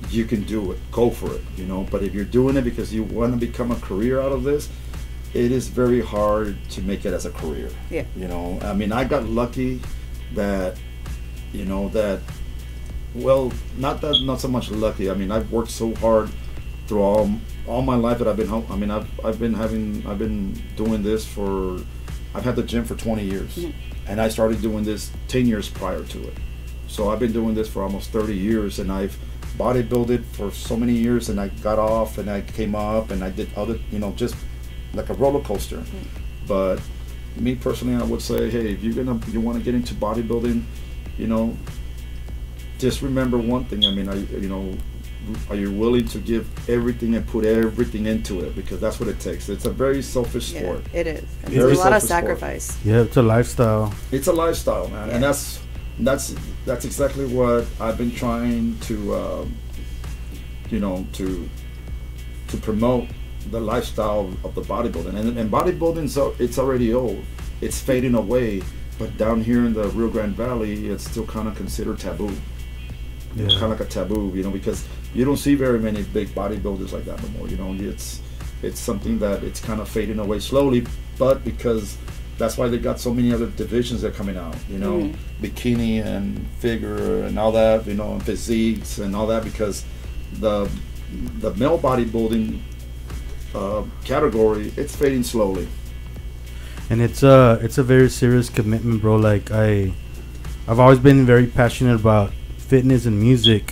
you 0.10 0.26
can 0.26 0.44
do 0.44 0.72
it. 0.72 0.80
Go 0.92 1.10
for 1.10 1.34
it. 1.34 1.42
You 1.58 1.66
know, 1.66 1.86
but 1.92 2.04
if 2.04 2.14
you're 2.14 2.26
doing 2.26 2.58
it 2.58 2.64
because 2.64 2.94
you 2.94 3.04
want 3.04 3.34
to 3.34 3.40
become 3.40 3.72
a 3.72 3.76
career 3.78 4.22
out 4.22 4.32
of 4.32 4.44
this, 4.44 4.70
it 5.34 5.52
is 5.52 5.68
very 5.68 6.02
hard 6.02 6.58
to 6.72 6.82
make 6.82 7.06
it 7.06 7.14
as 7.14 7.26
a 7.26 7.32
career. 7.32 7.70
Yeah. 7.90 8.06
You 8.16 8.28
know, 8.28 8.60
I 8.62 8.74
mean, 8.74 8.92
I 8.92 9.04
got 9.06 9.24
lucky 9.26 9.80
that, 10.34 10.76
you 11.54 11.66
know, 11.66 11.88
that, 11.90 12.20
well, 13.14 13.52
not 13.78 14.02
that, 14.02 14.22
not 14.24 14.42
so 14.42 14.48
much 14.48 14.72
lucky. 14.72 15.10
I 15.10 15.14
mean, 15.14 15.32
I've 15.32 15.52
worked 15.52 15.72
so 15.72 15.94
hard 15.96 16.30
through 16.88 17.02
all 17.02 17.32
all 17.68 17.82
my 17.84 17.96
life 17.96 18.18
that 18.18 18.28
I've 18.28 18.38
been 18.38 18.48
home. 18.48 18.66
I 18.70 18.76
mean, 18.76 18.90
I've 18.92 19.08
I've 19.24 19.40
been 19.40 19.54
having 19.54 20.04
I've 20.08 20.18
been 20.20 20.54
doing 20.76 21.04
this 21.04 21.26
for, 21.26 21.80
I've 22.34 22.44
had 22.44 22.56
the 22.56 22.64
gym 22.64 22.84
for 22.86 22.96
20 22.96 23.24
years, 23.24 23.56
Mhm. 23.56 23.74
and 24.08 24.20
I 24.20 24.30
started 24.30 24.62
doing 24.62 24.84
this 24.84 25.12
10 25.28 25.46
years 25.46 25.70
prior 25.70 26.04
to 26.04 26.24
it. 26.28 26.34
So 26.88 27.10
I've 27.10 27.20
been 27.20 27.32
doing 27.32 27.54
this 27.54 27.70
for 27.70 27.84
almost 27.84 28.10
30 28.10 28.36
years, 28.36 28.80
and 28.80 28.92
I've 28.92 29.18
bodybuilded 29.58 30.24
for 30.26 30.52
so 30.52 30.76
many 30.78 30.94
years, 30.94 31.30
and 31.30 31.40
I 31.40 31.50
got 31.62 31.80
off, 31.80 32.18
and 32.18 32.30
I 32.30 32.42
came 32.42 32.76
up, 32.76 33.12
and 33.12 33.24
I 33.24 33.30
did 33.30 33.50
other, 33.56 33.78
you 33.92 34.00
know, 34.00 34.12
just 34.14 34.36
like 34.94 35.10
a 35.10 35.14
roller 35.14 35.42
coaster. 35.42 35.78
Mm. 35.78 35.86
But 36.48 36.82
me 37.38 37.56
personally, 37.56 37.96
I 37.96 38.04
would 38.06 38.22
say, 38.22 38.50
hey, 38.50 38.72
if 38.74 38.84
you're 38.84 38.94
gonna 38.94 39.20
you 39.28 39.40
want 39.42 39.58
to 39.58 39.64
get 39.64 39.76
into 39.76 39.94
bodybuilding, 39.94 40.64
you 41.18 41.28
know, 41.28 41.56
just 42.80 43.02
remember 43.02 43.38
one 43.38 43.66
thing. 43.66 43.86
I 43.86 43.92
mean, 43.92 44.10
I 44.10 44.16
you, 44.16 44.28
you 44.42 44.50
know, 44.50 44.76
are 45.50 45.56
you 45.56 45.72
willing 45.72 46.08
to 46.08 46.18
give 46.18 46.48
everything 46.70 47.16
and 47.16 47.26
put 47.28 47.46
everything 47.46 48.08
into 48.08 48.40
it? 48.42 48.56
Because 48.56 48.80
that's 48.82 49.00
what 49.00 49.08
it 49.08 49.20
takes. 49.20 49.50
It's 49.50 49.66
a 49.66 49.70
very 49.70 50.02
selfish 50.02 50.52
Yeah, 50.54 50.62
sport. 50.62 50.82
it 50.94 51.08
is. 51.08 51.20
And 51.44 51.54
Very 51.54 51.68
There's 51.68 51.78
a 51.80 51.82
lot 51.84 51.94
of 51.94 52.02
selfish 52.02 52.10
sport. 52.10 52.40
sacrifice. 52.40 52.78
Yeah, 52.84 53.02
it's 53.02 53.18
a 53.18 53.22
lifestyle. 53.22 53.94
It's 54.12 54.28
a 54.28 54.34
lifestyle, 54.34 54.88
man, 54.90 55.12
and 55.12 55.24
that's 55.24 55.60
that's 56.00 56.36
that's 56.66 56.86
exactly 56.86 57.26
what 57.26 57.66
I've 57.80 57.98
been 57.98 58.12
trying 58.12 58.78
to, 58.82 59.16
um, 59.16 59.58
you 60.70 60.80
know, 60.80 61.06
to 61.14 61.50
to 62.48 62.58
promote 62.58 63.08
the 63.50 63.60
lifestyle 63.60 64.32
of 64.44 64.54
the 64.56 64.62
bodybuilding. 64.62 65.16
And, 65.16 65.38
and 65.38 65.52
bodybuilding, 65.52 66.10
so 66.10 66.36
it's 66.38 66.60
already 66.60 66.94
old. 66.94 67.24
It's 67.62 67.80
fading 67.80 68.16
away. 68.16 68.62
But 69.00 69.18
down 69.18 69.42
here 69.42 69.66
in 69.66 69.74
the 69.74 69.88
Rio 69.90 70.10
Grande 70.10 70.36
Valley, 70.36 70.88
it's 70.88 71.10
still 71.10 71.26
kind 71.26 71.48
of 71.48 71.56
considered 71.56 71.98
taboo. 71.98 72.32
Yeah. 73.36 73.48
Kind 73.48 73.64
of 73.64 73.70
like 73.72 73.80
a 73.80 73.86
taboo, 73.86 74.32
you 74.36 74.44
know, 74.44 74.52
because 74.52 74.88
you 75.16 75.26
don't 75.26 75.38
see 75.38 75.56
very 75.56 75.80
many 75.80 76.04
big 76.04 76.28
bodybuilders 76.30 76.92
like 76.92 77.06
that 77.06 77.22
no 77.24 77.30
more. 77.30 77.48
You 77.48 77.58
know, 77.58 77.74
it's 77.74 78.22
it's 78.62 78.80
something 78.80 79.18
that 79.20 79.44
it's 79.44 79.60
kind 79.60 79.82
of 79.82 79.90
fading 79.90 80.20
away 80.20 80.40
slowly. 80.40 80.86
But 81.18 81.44
because 81.44 81.98
that's 82.42 82.58
why 82.58 82.68
they 82.72 82.80
got 82.90 83.00
so 83.00 83.12
many 83.14 83.30
other 83.38 83.48
divisions 83.64 84.02
that 84.02 84.10
are 84.12 84.18
coming 84.22 84.38
out. 84.46 84.56
You 84.74 84.80
know, 84.84 84.96
Mhm. 85.00 85.14
bikini 85.44 85.94
and 86.14 86.24
figure 86.66 87.24
and 87.26 87.34
all 87.42 87.52
that. 87.62 87.78
You 87.90 87.94
know, 88.00 88.10
and 88.16 88.22
physiques 88.32 88.92
and 89.04 89.16
all 89.18 89.28
that 89.34 89.44
because 89.44 89.76
the 90.46 90.56
the 91.44 91.52
male 91.62 91.78
bodybuilding 91.88 92.46
uh, 93.54 93.84
category 94.12 94.72
it's 94.82 94.96
fading 94.96 95.24
slowly. 95.34 95.68
and 96.90 97.02
it's 97.08 97.22
a 97.24 97.60
it's 97.66 97.78
a 97.78 97.84
very 97.84 98.10
serious 98.10 98.50
commitment, 98.50 99.02
bro. 99.02 99.16
Like 99.32 99.46
I, 99.52 99.94
I've 100.68 100.80
always 100.84 101.00
been 101.00 101.26
very 101.26 101.48
passionate 101.48 101.96
about 102.04 102.32
fitness 102.72 103.06
and 103.06 103.16
music, 103.30 103.64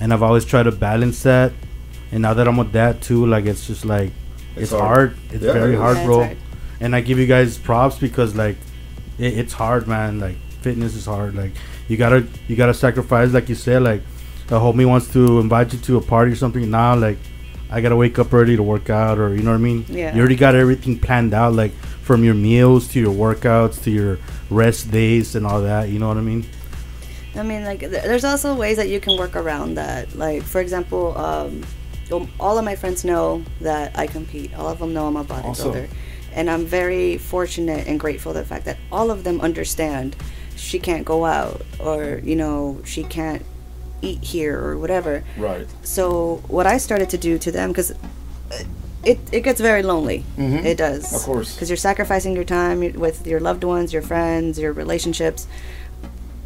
and 0.00 0.12
I've 0.12 0.22
always 0.28 0.44
tried 0.52 0.64
to 0.70 0.72
balance 0.72 1.22
that. 1.22 1.52
And 2.12 2.22
now 2.22 2.32
that 2.34 2.46
I'm 2.48 2.56
with 2.56 2.72
that 2.72 2.94
too, 3.08 3.26
like 3.34 3.44
it's 3.52 3.66
just 3.66 3.84
like 3.84 4.10
it's, 4.56 4.62
It's 4.62 4.72
hard. 4.72 4.86
hard. 4.86 5.10
It's 5.34 5.44
Yeah, 5.44 5.52
very 5.60 5.72
it 5.72 5.74
is. 5.74 5.80
hard, 5.84 5.96
Yeah, 5.96 6.02
it's 6.02 6.08
bro. 6.10 6.18
hard. 6.24 6.36
And 6.80 6.94
I 6.94 7.00
give 7.00 7.18
you 7.18 7.26
guys 7.26 7.58
props 7.58 7.98
because 7.98 8.34
like 8.34 8.56
it, 9.18 9.38
it's 9.38 9.52
hard, 9.52 9.86
man. 9.86 10.20
Like 10.20 10.36
fitness 10.62 10.94
is 10.94 11.06
hard. 11.06 11.34
Like 11.34 11.52
you 11.88 11.96
gotta 11.96 12.26
you 12.46 12.56
gotta 12.56 12.74
sacrifice, 12.74 13.32
like 13.32 13.48
you 13.48 13.54
said. 13.54 13.82
Like 13.82 14.02
a 14.48 14.52
homie 14.52 14.86
wants 14.86 15.12
to 15.12 15.40
invite 15.40 15.72
you 15.72 15.78
to 15.80 15.96
a 15.96 16.00
party 16.00 16.32
or 16.32 16.36
something. 16.36 16.70
Now, 16.70 16.96
like 16.96 17.18
I 17.70 17.80
gotta 17.80 17.96
wake 17.96 18.18
up 18.18 18.32
early 18.32 18.56
to 18.56 18.62
work 18.62 18.90
out, 18.90 19.18
or 19.18 19.34
you 19.34 19.42
know 19.42 19.50
what 19.50 19.56
I 19.56 19.60
mean. 19.60 19.84
Yeah. 19.88 20.14
You 20.14 20.20
already 20.20 20.36
got 20.36 20.54
everything 20.54 20.98
planned 20.98 21.34
out, 21.34 21.52
like 21.54 21.72
from 22.08 22.24
your 22.24 22.34
meals 22.34 22.88
to 22.88 23.00
your 23.00 23.12
workouts 23.12 23.82
to 23.82 23.90
your 23.90 24.18
rest 24.50 24.90
days 24.90 25.34
and 25.34 25.46
all 25.46 25.60
that. 25.62 25.90
You 25.90 25.98
know 25.98 26.08
what 26.08 26.16
I 26.16 26.22
mean? 26.22 26.46
I 27.36 27.42
mean, 27.42 27.64
like, 27.64 27.80
th- 27.80 27.90
there's 27.92 28.24
also 28.24 28.54
ways 28.54 28.78
that 28.78 28.88
you 28.88 28.98
can 28.98 29.18
work 29.18 29.36
around 29.36 29.74
that. 29.74 30.16
Like, 30.16 30.42
for 30.42 30.60
example, 30.60 31.16
um, 31.16 31.62
um, 32.10 32.28
all 32.40 32.58
of 32.58 32.64
my 32.64 32.74
friends 32.74 33.04
know 33.04 33.44
that 33.60 33.96
I 33.96 34.06
compete. 34.06 34.54
All 34.56 34.68
of 34.68 34.78
them 34.78 34.94
know 34.94 35.06
I'm 35.06 35.16
a 35.16 35.24
bodybuilder. 35.24 35.44
Awesome. 35.44 35.88
And 36.34 36.48
I'm 36.50 36.64
very 36.66 37.18
fortunate 37.18 37.86
and 37.86 37.98
grateful 37.98 38.32
the 38.32 38.44
fact 38.44 38.64
that 38.66 38.76
all 38.92 39.10
of 39.10 39.24
them 39.24 39.40
understand 39.40 40.16
she 40.56 40.78
can't 40.78 41.04
go 41.04 41.24
out 41.24 41.62
or, 41.78 42.20
you 42.24 42.36
know, 42.36 42.80
she 42.84 43.04
can't 43.04 43.42
eat 44.02 44.22
here 44.22 44.58
or 44.58 44.76
whatever. 44.78 45.24
Right. 45.36 45.66
So, 45.82 46.42
what 46.48 46.66
I 46.66 46.78
started 46.78 47.10
to 47.10 47.18
do 47.18 47.38
to 47.38 47.50
them, 47.50 47.70
because 47.70 47.92
it, 49.04 49.18
it 49.32 49.40
gets 49.42 49.60
very 49.60 49.82
lonely. 49.82 50.24
Mhm. 50.36 50.64
It 50.64 50.76
does. 50.76 51.12
Of 51.14 51.22
course. 51.22 51.54
Because 51.54 51.70
you're 51.70 51.76
sacrificing 51.76 52.34
your 52.34 52.44
time 52.44 52.80
with 52.94 53.26
your 53.26 53.40
loved 53.40 53.64
ones, 53.64 53.92
your 53.92 54.02
friends, 54.02 54.58
your 54.58 54.72
relationships. 54.72 55.46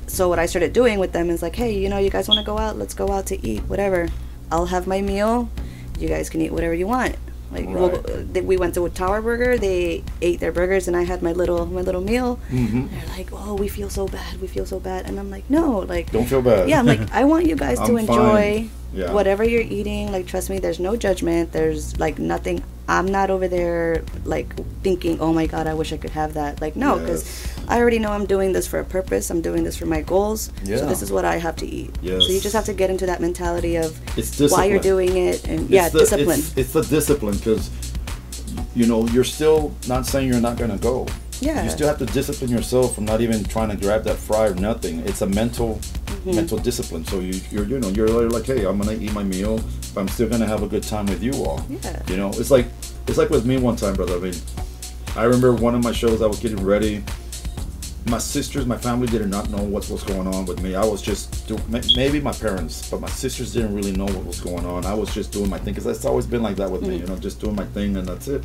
So, 0.06 0.28
what 0.28 0.38
I 0.38 0.46
started 0.46 0.72
doing 0.72 0.98
with 0.98 1.12
them 1.12 1.30
is 1.30 1.42
like, 1.42 1.56
hey, 1.56 1.72
you 1.76 1.88
know, 1.88 1.98
you 1.98 2.10
guys 2.10 2.28
want 2.28 2.38
to 2.38 2.44
go 2.44 2.58
out? 2.58 2.78
Let's 2.78 2.94
go 2.94 3.10
out 3.10 3.26
to 3.26 3.46
eat, 3.46 3.60
whatever. 3.62 4.08
I'll 4.50 4.66
have 4.66 4.86
my 4.86 5.00
meal. 5.00 5.48
You 5.98 6.08
guys 6.08 6.28
can 6.28 6.40
eat 6.42 6.52
whatever 6.52 6.74
you 6.74 6.86
want. 6.86 7.16
Like 7.52 7.68
we'll, 7.68 7.90
Right. 7.90 8.32
th- 8.34 8.44
we 8.44 8.56
went 8.56 8.74
to 8.74 8.84
a 8.86 8.90
Tower 8.90 9.20
Burger. 9.20 9.58
They 9.58 10.02
ate 10.22 10.40
their 10.40 10.52
burgers, 10.52 10.88
and 10.88 10.96
I 10.96 11.02
had 11.02 11.22
my 11.22 11.32
little 11.32 11.66
my 11.66 11.82
little 11.82 12.00
meal. 12.00 12.36
hmm 12.48 12.86
They're 12.88 13.08
like, 13.16 13.28
"Oh, 13.32 13.54
we 13.54 13.68
feel 13.68 13.90
so 13.90 14.08
bad. 14.08 14.40
We 14.40 14.46
feel 14.48 14.64
so 14.66 14.80
bad." 14.80 15.06
And 15.06 15.18
I'm 15.20 15.30
like, 15.30 15.44
"No, 15.50 15.80
like 15.80 16.10
Don't 16.12 16.26
feel 16.26 16.42
bad. 16.42 16.68
yeah, 16.68 16.78
I'm 16.78 16.86
like, 16.86 17.00
I 17.20 17.24
want 17.24 17.46
you 17.46 17.56
guys 17.56 17.78
to 17.80 17.96
enjoy. 17.96 18.68
Yeah. 18.94 19.10
whatever 19.14 19.42
you're 19.42 19.62
eating. 19.62 20.12
Like, 20.12 20.26
trust 20.26 20.50
me, 20.50 20.58
there's 20.58 20.78
no 20.78 20.96
judgment. 20.96 21.52
There's 21.52 21.96
like 21.98 22.18
nothing. 22.18 22.62
I'm 22.92 23.06
not 23.06 23.30
over 23.30 23.48
there 23.48 24.02
like 24.24 24.54
thinking, 24.82 25.18
oh 25.20 25.32
my 25.32 25.46
god, 25.46 25.66
I 25.66 25.74
wish 25.74 25.92
I 25.92 25.96
could 25.96 26.10
have 26.10 26.34
that. 26.34 26.60
Like, 26.60 26.76
no, 26.76 26.98
because 26.98 27.24
Yes. 27.24 27.48
I 27.68 27.78
already 27.78 27.98
know 27.98 28.10
I'm 28.12 28.26
doing 28.26 28.52
this 28.52 28.66
for 28.66 28.80
a 28.80 28.84
purpose. 28.84 29.30
I'm 29.30 29.40
doing 29.40 29.64
this 29.64 29.76
for 29.76 29.86
my 29.86 30.02
goals. 30.02 30.50
Yeah. 30.64 30.76
So 30.78 30.86
this 30.86 31.00
is 31.00 31.10
what 31.10 31.24
I 31.24 31.36
have 31.36 31.56
to 31.56 31.66
eat. 31.66 31.90
So 32.02 32.08
you 32.28 32.40
just 32.40 32.54
have 32.54 32.66
to 32.66 32.74
get 32.74 32.90
into 32.90 33.06
that 33.06 33.20
mentality 33.20 33.76
of 33.76 33.98
why 34.50 34.66
you're 34.66 34.78
doing 34.80 35.16
it 35.16 35.46
and 35.48 35.70
yeah, 35.70 35.84
It's 35.86 35.92
the- 35.94 35.98
discipline. 36.00 36.38
It's, 36.40 36.56
it's 36.58 36.72
the 36.74 36.82
discipline 36.82 37.36
because, 37.38 37.70
you 38.74 38.86
know, 38.86 39.06
you're 39.08 39.24
still 39.24 39.74
not 39.88 40.06
saying 40.06 40.28
you're 40.28 40.40
not 40.40 40.58
gonna 40.58 40.76
go. 40.78 41.06
Yeah. 41.40 41.64
You 41.64 41.70
still 41.70 41.88
have 41.88 41.98
to 41.98 42.06
discipline 42.06 42.50
yourself 42.50 42.94
from 42.94 43.04
not 43.04 43.20
even 43.20 43.42
trying 43.44 43.70
to 43.70 43.76
grab 43.76 44.04
that 44.04 44.16
fry 44.16 44.48
or 44.48 44.54
nothing. 44.54 45.00
It's 45.00 45.22
a 45.22 45.26
mental, 45.26 45.80
Mm-hmm. 46.12 46.36
mental 46.36 46.58
discipline. 46.58 47.04
So 47.06 47.18
you, 47.18 47.40
you're, 47.50 47.64
you 47.64 47.80
know, 47.80 47.88
you're 47.88 48.06
like, 48.30 48.44
hey, 48.44 48.64
I'm 48.64 48.78
gonna 48.78 48.92
eat 48.92 49.12
my 49.12 49.24
meal, 49.24 49.58
but 49.92 50.02
I'm 50.02 50.08
still 50.08 50.28
gonna 50.28 50.46
have 50.46 50.62
a 50.62 50.68
good 50.68 50.84
time 50.84 51.06
with 51.06 51.20
you 51.20 51.32
all. 51.32 51.64
Yeah. 51.68 52.00
You 52.06 52.16
know, 52.16 52.28
it's 52.28 52.50
like, 52.50 52.66
it's 53.06 53.18
like 53.18 53.30
with 53.30 53.44
me 53.44 53.58
one 53.58 53.76
time, 53.76 53.94
brother. 53.94 54.16
I 54.16 54.20
mean, 54.20 54.34
I 55.16 55.24
remember 55.24 55.52
one 55.54 55.74
of 55.74 55.82
my 55.82 55.92
shows. 55.92 56.22
I 56.22 56.26
was 56.26 56.40
getting 56.40 56.64
ready. 56.64 57.02
My 58.06 58.18
sisters, 58.18 58.66
my 58.66 58.76
family 58.76 59.06
did 59.06 59.26
not 59.28 59.48
know 59.50 59.62
what 59.62 59.88
was 59.88 60.02
going 60.02 60.26
on 60.26 60.44
with 60.44 60.60
me. 60.62 60.74
I 60.74 60.84
was 60.84 61.00
just 61.00 61.46
do, 61.46 61.56
ma- 61.68 61.80
maybe 61.94 62.20
my 62.20 62.32
parents, 62.32 62.90
but 62.90 63.00
my 63.00 63.08
sisters 63.08 63.52
didn't 63.52 63.74
really 63.74 63.92
know 63.92 64.06
what 64.06 64.24
was 64.24 64.40
going 64.40 64.66
on. 64.66 64.84
I 64.84 64.94
was 64.94 65.14
just 65.14 65.30
doing 65.30 65.48
my 65.48 65.58
thing 65.58 65.74
because 65.74 65.86
it's 65.86 66.04
always 66.04 66.26
been 66.26 66.42
like 66.42 66.56
that 66.56 66.70
with 66.70 66.82
me. 66.82 66.96
Mm. 66.96 67.00
You 67.00 67.06
know, 67.06 67.16
just 67.16 67.40
doing 67.40 67.54
my 67.54 67.64
thing 67.66 67.96
and 67.96 68.06
that's 68.06 68.26
it. 68.26 68.42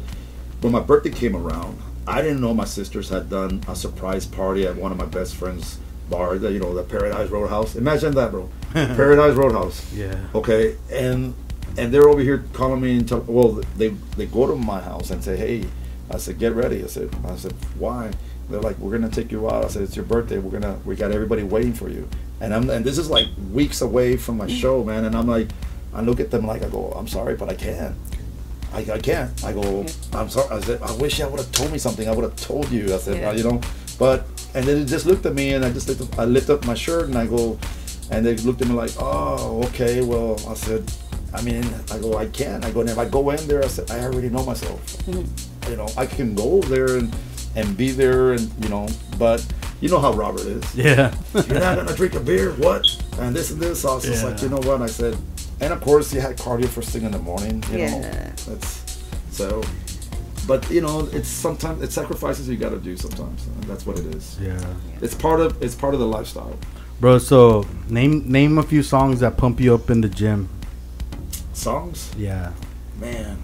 When 0.62 0.74
my 0.74 0.80
birthday 0.80 1.10
came 1.10 1.36
around, 1.36 1.80
I 2.06 2.22
didn't 2.22 2.40
know 2.40 2.54
my 2.54 2.66
sisters 2.66 3.10
had 3.10 3.30
done 3.30 3.64
a 3.68 3.76
surprise 3.76 4.26
party 4.26 4.66
at 4.68 4.76
one 4.76 4.92
of 4.92 4.98
my 4.98 5.06
best 5.06 5.36
friends' 5.36 5.80
bar. 6.10 6.38
The, 6.38 6.52
you 6.52 6.60
know, 6.60 6.74
the 6.74 6.84
Paradise 6.84 7.30
Roadhouse. 7.30 7.76
Imagine 7.76 8.14
that, 8.16 8.32
bro. 8.32 8.50
Paradise 8.74 9.36
Roadhouse. 9.36 9.92
Yeah. 9.94 10.18
Okay, 10.36 10.78
and 10.92 11.34
and 11.78 11.94
they're 11.94 12.10
over 12.10 12.22
here 12.22 12.44
calling 12.54 12.82
me 12.82 12.98
and 12.98 13.08
tell, 13.08 13.22
well, 13.22 13.62
they 13.78 13.90
they 14.18 14.26
go 14.26 14.48
to 14.48 14.56
my 14.56 14.82
house 14.82 15.12
and 15.12 15.24
say, 15.24 15.38
hey, 15.38 15.66
I 16.10 16.18
said, 16.18 16.40
get 16.40 16.54
ready. 16.54 16.84
I 16.84 16.88
said, 16.88 17.10
I 17.26 17.36
said, 17.36 17.54
why? 17.78 18.12
They're 18.50 18.62
like, 18.62 18.78
we're 18.80 18.92
gonna 18.92 19.10
take 19.10 19.32
you 19.32 19.50
out. 19.50 19.66
I 19.66 19.68
said, 19.68 19.84
it's 19.84 19.96
your 19.96 20.06
birthday. 20.06 20.40
We're 20.40 20.60
gonna, 20.60 20.80
we 20.86 20.96
got 20.96 21.12
everybody 21.12 21.44
waiting 21.44 21.74
for 21.74 21.90
you. 21.90 22.08
And 22.40 22.54
I'm, 22.54 22.70
and 22.70 22.86
this 22.86 22.98
is 22.98 23.10
like 23.10 23.28
weeks 23.52 23.82
away 23.82 24.16
from 24.18 24.38
my 24.38 24.48
mm. 24.48 24.62
show, 24.62 24.84
man. 24.84 25.06
And 25.06 25.16
I'm 25.16 25.28
like, 25.28 25.50
I 25.94 26.02
look 26.02 26.20
at 26.20 26.32
them 26.32 26.46
like, 26.46 26.64
I 26.64 26.70
go, 26.70 26.92
I'm 26.96 27.08
sorry, 27.08 27.36
but 27.36 27.50
I 27.50 27.56
can't. 27.56 27.96
I, 28.74 28.80
I 28.80 29.00
can't. 29.00 29.44
I 29.44 29.54
go, 29.54 29.86
I'm 30.14 30.30
sorry. 30.30 30.50
I 30.56 30.62
said, 30.62 30.82
I 30.82 30.94
wish 30.96 31.20
I 31.20 31.28
would 31.28 31.40
have 31.40 31.52
told 31.52 31.72
me 31.72 31.78
something. 31.78 32.08
I 32.08 32.12
would 32.12 32.24
have 32.24 32.36
told 32.36 32.70
you. 32.72 32.94
I 32.94 32.98
said, 32.98 33.22
Yeah. 33.22 33.32
you 33.34 33.44
know, 33.44 33.62
but 34.00 34.26
and 34.54 34.66
then 34.66 34.78
it 34.78 34.86
just 34.86 35.06
looked 35.06 35.26
at 35.26 35.34
me 35.34 35.54
and 35.54 35.66
I 35.66 35.72
just 35.72 35.88
lift 35.88 36.02
up, 36.02 36.20
I 36.20 36.26
lift 36.26 36.50
up 36.50 36.66
my 36.66 36.74
shirt 36.74 37.08
and 37.08 37.18
I 37.18 37.28
go, 37.28 37.60
and 38.12 38.26
they 38.26 38.36
looked 38.38 38.62
at 38.62 38.68
me 38.68 38.76
like, 38.76 38.92
oh, 39.00 39.64
okay. 39.68 40.02
Well, 40.02 40.40
I 40.48 40.54
said, 40.54 40.92
I 41.34 41.42
mean, 41.42 41.64
I 41.92 42.00
go, 42.00 42.18
I 42.18 42.26
can't. 42.28 42.64
I 42.66 42.72
go, 42.72 42.82
and 42.82 42.90
if 42.90 42.98
I 42.98 43.06
go 43.06 43.30
in 43.32 43.48
there, 43.48 43.64
I 43.64 43.68
said, 43.68 43.92
I 43.92 44.00
already 44.06 44.30
know 44.30 44.44
myself. 44.46 44.80
Mm-hmm. 45.06 45.72
You 45.72 45.78
know, 45.78 45.88
I 45.98 46.06
can 46.06 46.34
go 46.36 46.62
there 46.62 46.98
and 46.98 47.14
and 47.56 47.76
be 47.76 47.92
there 47.92 48.34
and 48.34 48.52
you 48.64 48.70
know, 48.70 48.88
but 49.18 49.46
you 49.82 49.90
know 49.90 50.00
how 50.00 50.14
Robert 50.14 50.42
is 50.46 50.76
Yeah. 50.76 51.14
you're 51.34 51.60
not 51.60 51.76
gonna 51.78 51.96
drink 51.96 52.14
a 52.16 52.20
beer, 52.20 52.54
what? 52.54 52.86
And 53.20 53.36
this 53.36 53.52
and 53.52 53.60
this. 53.60 53.84
I 53.84 53.96
was 53.96 54.06
just 54.06 54.24
like, 54.24 54.42
you 54.42 54.50
know 54.50 54.58
what? 54.60 54.82
I 54.82 54.88
said, 54.88 55.18
and 55.60 55.74
of 55.74 55.82
course 55.82 56.14
you 56.14 56.22
had 56.22 56.38
cardio 56.38 56.68
first 56.68 56.90
thing 56.90 57.04
in 57.04 57.12
the 57.12 57.20
morning. 57.20 57.64
You 57.72 57.78
know, 57.80 57.84
Yeah. 58.00 58.32
that's 58.48 59.02
so. 59.32 59.64
But 60.48 60.70
you 60.72 60.80
know, 60.82 61.10
it's 61.12 61.28
sometimes 61.28 61.82
it's 61.84 61.94
sacrifices 61.94 62.48
you 62.48 62.56
got 62.56 62.70
to 62.70 62.80
do 62.80 62.96
sometimes. 62.96 63.46
And 63.48 63.64
that's 63.66 63.86
what 63.86 64.00
it 64.00 64.06
is. 64.16 64.38
yeah. 64.42 64.58
It's 65.02 65.14
part 65.16 65.42
of 65.42 65.62
it's 65.62 65.76
part 65.76 65.94
of 65.94 66.00
the 66.00 66.08
lifestyle. 66.08 66.58
Bro, 67.02 67.18
so 67.20 67.66
name 67.90 68.32
name 68.32 68.58
a 68.58 68.64
few 68.64 68.82
songs 68.82 69.20
that 69.20 69.36
pump 69.36 69.60
you 69.60 69.74
up 69.74 69.90
in 69.90 70.00
the 70.02 70.10
gym. 70.10 70.48
Songs, 71.58 72.12
Yeah. 72.18 72.52
man. 73.00 73.38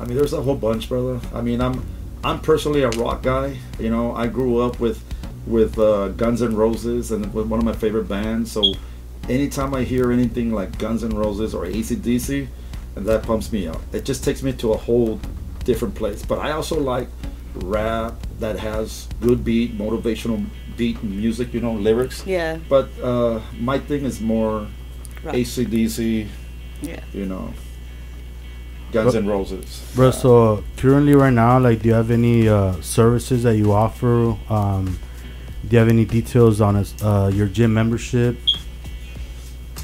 I 0.00 0.04
mean, 0.04 0.16
there's 0.16 0.32
a 0.32 0.40
whole 0.42 0.54
bunch, 0.56 0.88
brother. 0.88 1.20
I 1.34 1.40
mean, 1.42 1.60
I'm 1.60 1.84
I'm 2.24 2.40
personally 2.40 2.82
a 2.82 2.90
rock 2.90 3.22
guy. 3.22 3.58
You 3.78 3.90
know, 3.90 4.14
I 4.14 4.26
grew 4.26 4.58
up 4.58 4.80
with 4.80 5.02
with 5.46 5.78
uh, 5.78 6.08
Guns 6.08 6.40
N' 6.42 6.56
Roses 6.56 7.10
and 7.10 7.32
with 7.34 7.46
one 7.46 7.58
of 7.58 7.64
my 7.64 7.72
favorite 7.72 8.08
bands. 8.08 8.50
So 8.52 8.74
anytime 9.28 9.74
I 9.74 9.82
hear 9.84 10.10
anything 10.12 10.52
like 10.52 10.78
Guns 10.78 11.02
N' 11.04 11.10
Roses 11.16 11.54
or 11.54 11.64
ACDC, 11.66 12.48
and 12.96 13.06
that 13.06 13.22
pumps 13.22 13.52
me 13.52 13.66
up. 13.68 13.80
It 13.92 14.04
just 14.04 14.24
takes 14.24 14.42
me 14.42 14.52
to 14.54 14.72
a 14.72 14.76
whole 14.76 15.20
different 15.64 15.94
place. 15.94 16.24
But 16.24 16.38
I 16.40 16.52
also 16.52 16.78
like 16.80 17.08
rap 17.54 18.14
that 18.40 18.58
has 18.58 19.08
good 19.20 19.44
beat, 19.44 19.76
motivational 19.76 20.44
beat 20.76 21.02
music, 21.02 21.52
you 21.54 21.60
know, 21.60 21.72
lyrics. 21.74 22.24
Yeah. 22.26 22.58
But 22.68 22.88
uh, 23.02 23.40
my 23.58 23.78
thing 23.78 24.04
is 24.04 24.20
more 24.20 24.66
Rock. 25.24 25.34
ACDC, 25.34 26.26
Yeah. 26.82 27.00
you 27.12 27.26
know, 27.26 27.52
Guns 28.92 29.12
But- 29.14 29.22
N' 29.22 29.26
Roses. 29.26 29.82
Bro, 29.94 30.08
Uh, 30.08 30.12
so 30.12 30.64
currently 30.76 31.14
right 31.14 31.32
now, 31.32 31.58
like, 31.58 31.82
do 31.82 31.88
you 31.88 31.94
have 31.94 32.10
any 32.10 32.48
uh, 32.48 32.74
services 32.80 33.42
that 33.42 33.56
you 33.56 33.72
offer? 33.72 34.36
Um, 34.48 34.98
do 35.66 35.74
you 35.74 35.78
have 35.78 35.88
any 35.88 36.04
details 36.04 36.60
on 36.60 36.76
us, 36.76 36.94
uh, 37.02 37.30
your 37.34 37.48
gym 37.48 37.74
membership? 37.74 38.38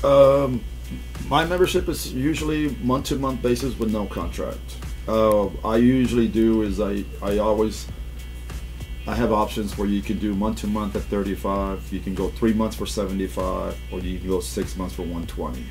Um, 0.02 0.60
my 1.28 1.44
membership 1.44 1.88
is 1.88 2.12
usually 2.12 2.68
month 2.82 3.06
to 3.06 3.16
month 3.16 3.42
basis 3.42 3.78
with 3.78 3.90
no 3.92 4.06
contract. 4.06 4.60
Uh, 5.08 5.46
I 5.64 5.76
usually 5.76 6.28
do 6.28 6.62
is 6.62 6.80
I 6.80 7.04
I 7.22 7.38
always 7.38 7.86
I 9.06 9.14
have 9.14 9.32
options 9.32 9.76
where 9.76 9.88
you 9.88 10.00
can 10.00 10.18
do 10.18 10.34
month 10.34 10.60
to 10.60 10.66
month 10.66 10.96
at 10.96 11.02
35. 11.02 11.92
You 11.92 12.00
can 12.00 12.14
go 12.14 12.28
three 12.30 12.54
months 12.54 12.76
for 12.76 12.86
75, 12.86 13.76
or 13.92 13.98
you 14.00 14.18
can 14.18 14.28
go 14.28 14.40
six 14.40 14.76
months 14.76 14.94
for 14.94 15.02
120. 15.02 15.62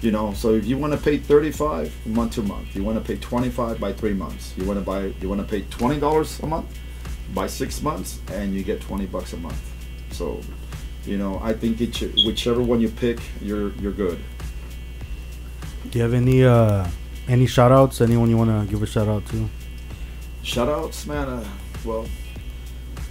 You 0.00 0.10
know, 0.10 0.32
so 0.32 0.54
if 0.54 0.64
you 0.64 0.78
want 0.78 0.94
to 0.94 0.98
pay 0.98 1.18
35 1.18 2.06
month 2.06 2.34
to 2.34 2.42
month, 2.42 2.74
you 2.74 2.82
want 2.82 2.98
to 2.98 3.04
pay 3.04 3.20
25 3.20 3.78
by 3.78 3.92
three 3.92 4.14
months. 4.14 4.54
You 4.56 4.64
want 4.64 4.78
to 4.78 4.84
buy 4.84 5.12
you 5.20 5.28
want 5.28 5.40
to 5.42 5.46
pay 5.46 5.62
20 5.62 6.00
dollars 6.00 6.40
a 6.40 6.46
month 6.46 6.78
by 7.34 7.46
six 7.46 7.82
months, 7.82 8.18
and 8.32 8.54
you 8.54 8.62
get 8.62 8.80
20 8.80 9.06
bucks 9.06 9.34
a 9.34 9.36
month. 9.36 9.60
So, 10.10 10.40
you 11.04 11.18
know, 11.18 11.38
I 11.42 11.52
think 11.52 11.80
it 11.80 11.94
should, 11.94 12.14
whichever 12.24 12.62
one 12.62 12.80
you 12.80 12.88
pick, 12.88 13.20
you're 13.42 13.72
you're 13.74 13.92
good. 13.92 14.18
Do 15.90 15.98
you 15.98 16.02
have 16.02 16.14
any 16.14 16.44
uh, 16.44 16.86
any 17.28 17.46
shout 17.46 17.72
outs? 17.72 18.00
Anyone 18.00 18.30
you 18.30 18.38
want 18.38 18.50
to 18.50 18.70
give 18.70 18.82
a 18.82 18.86
shout 18.86 19.08
out 19.08 19.26
to? 19.26 19.48
Shout 20.42 20.68
outs, 20.68 21.06
man. 21.06 21.28
Uh, 21.28 21.44
well, 21.84 22.06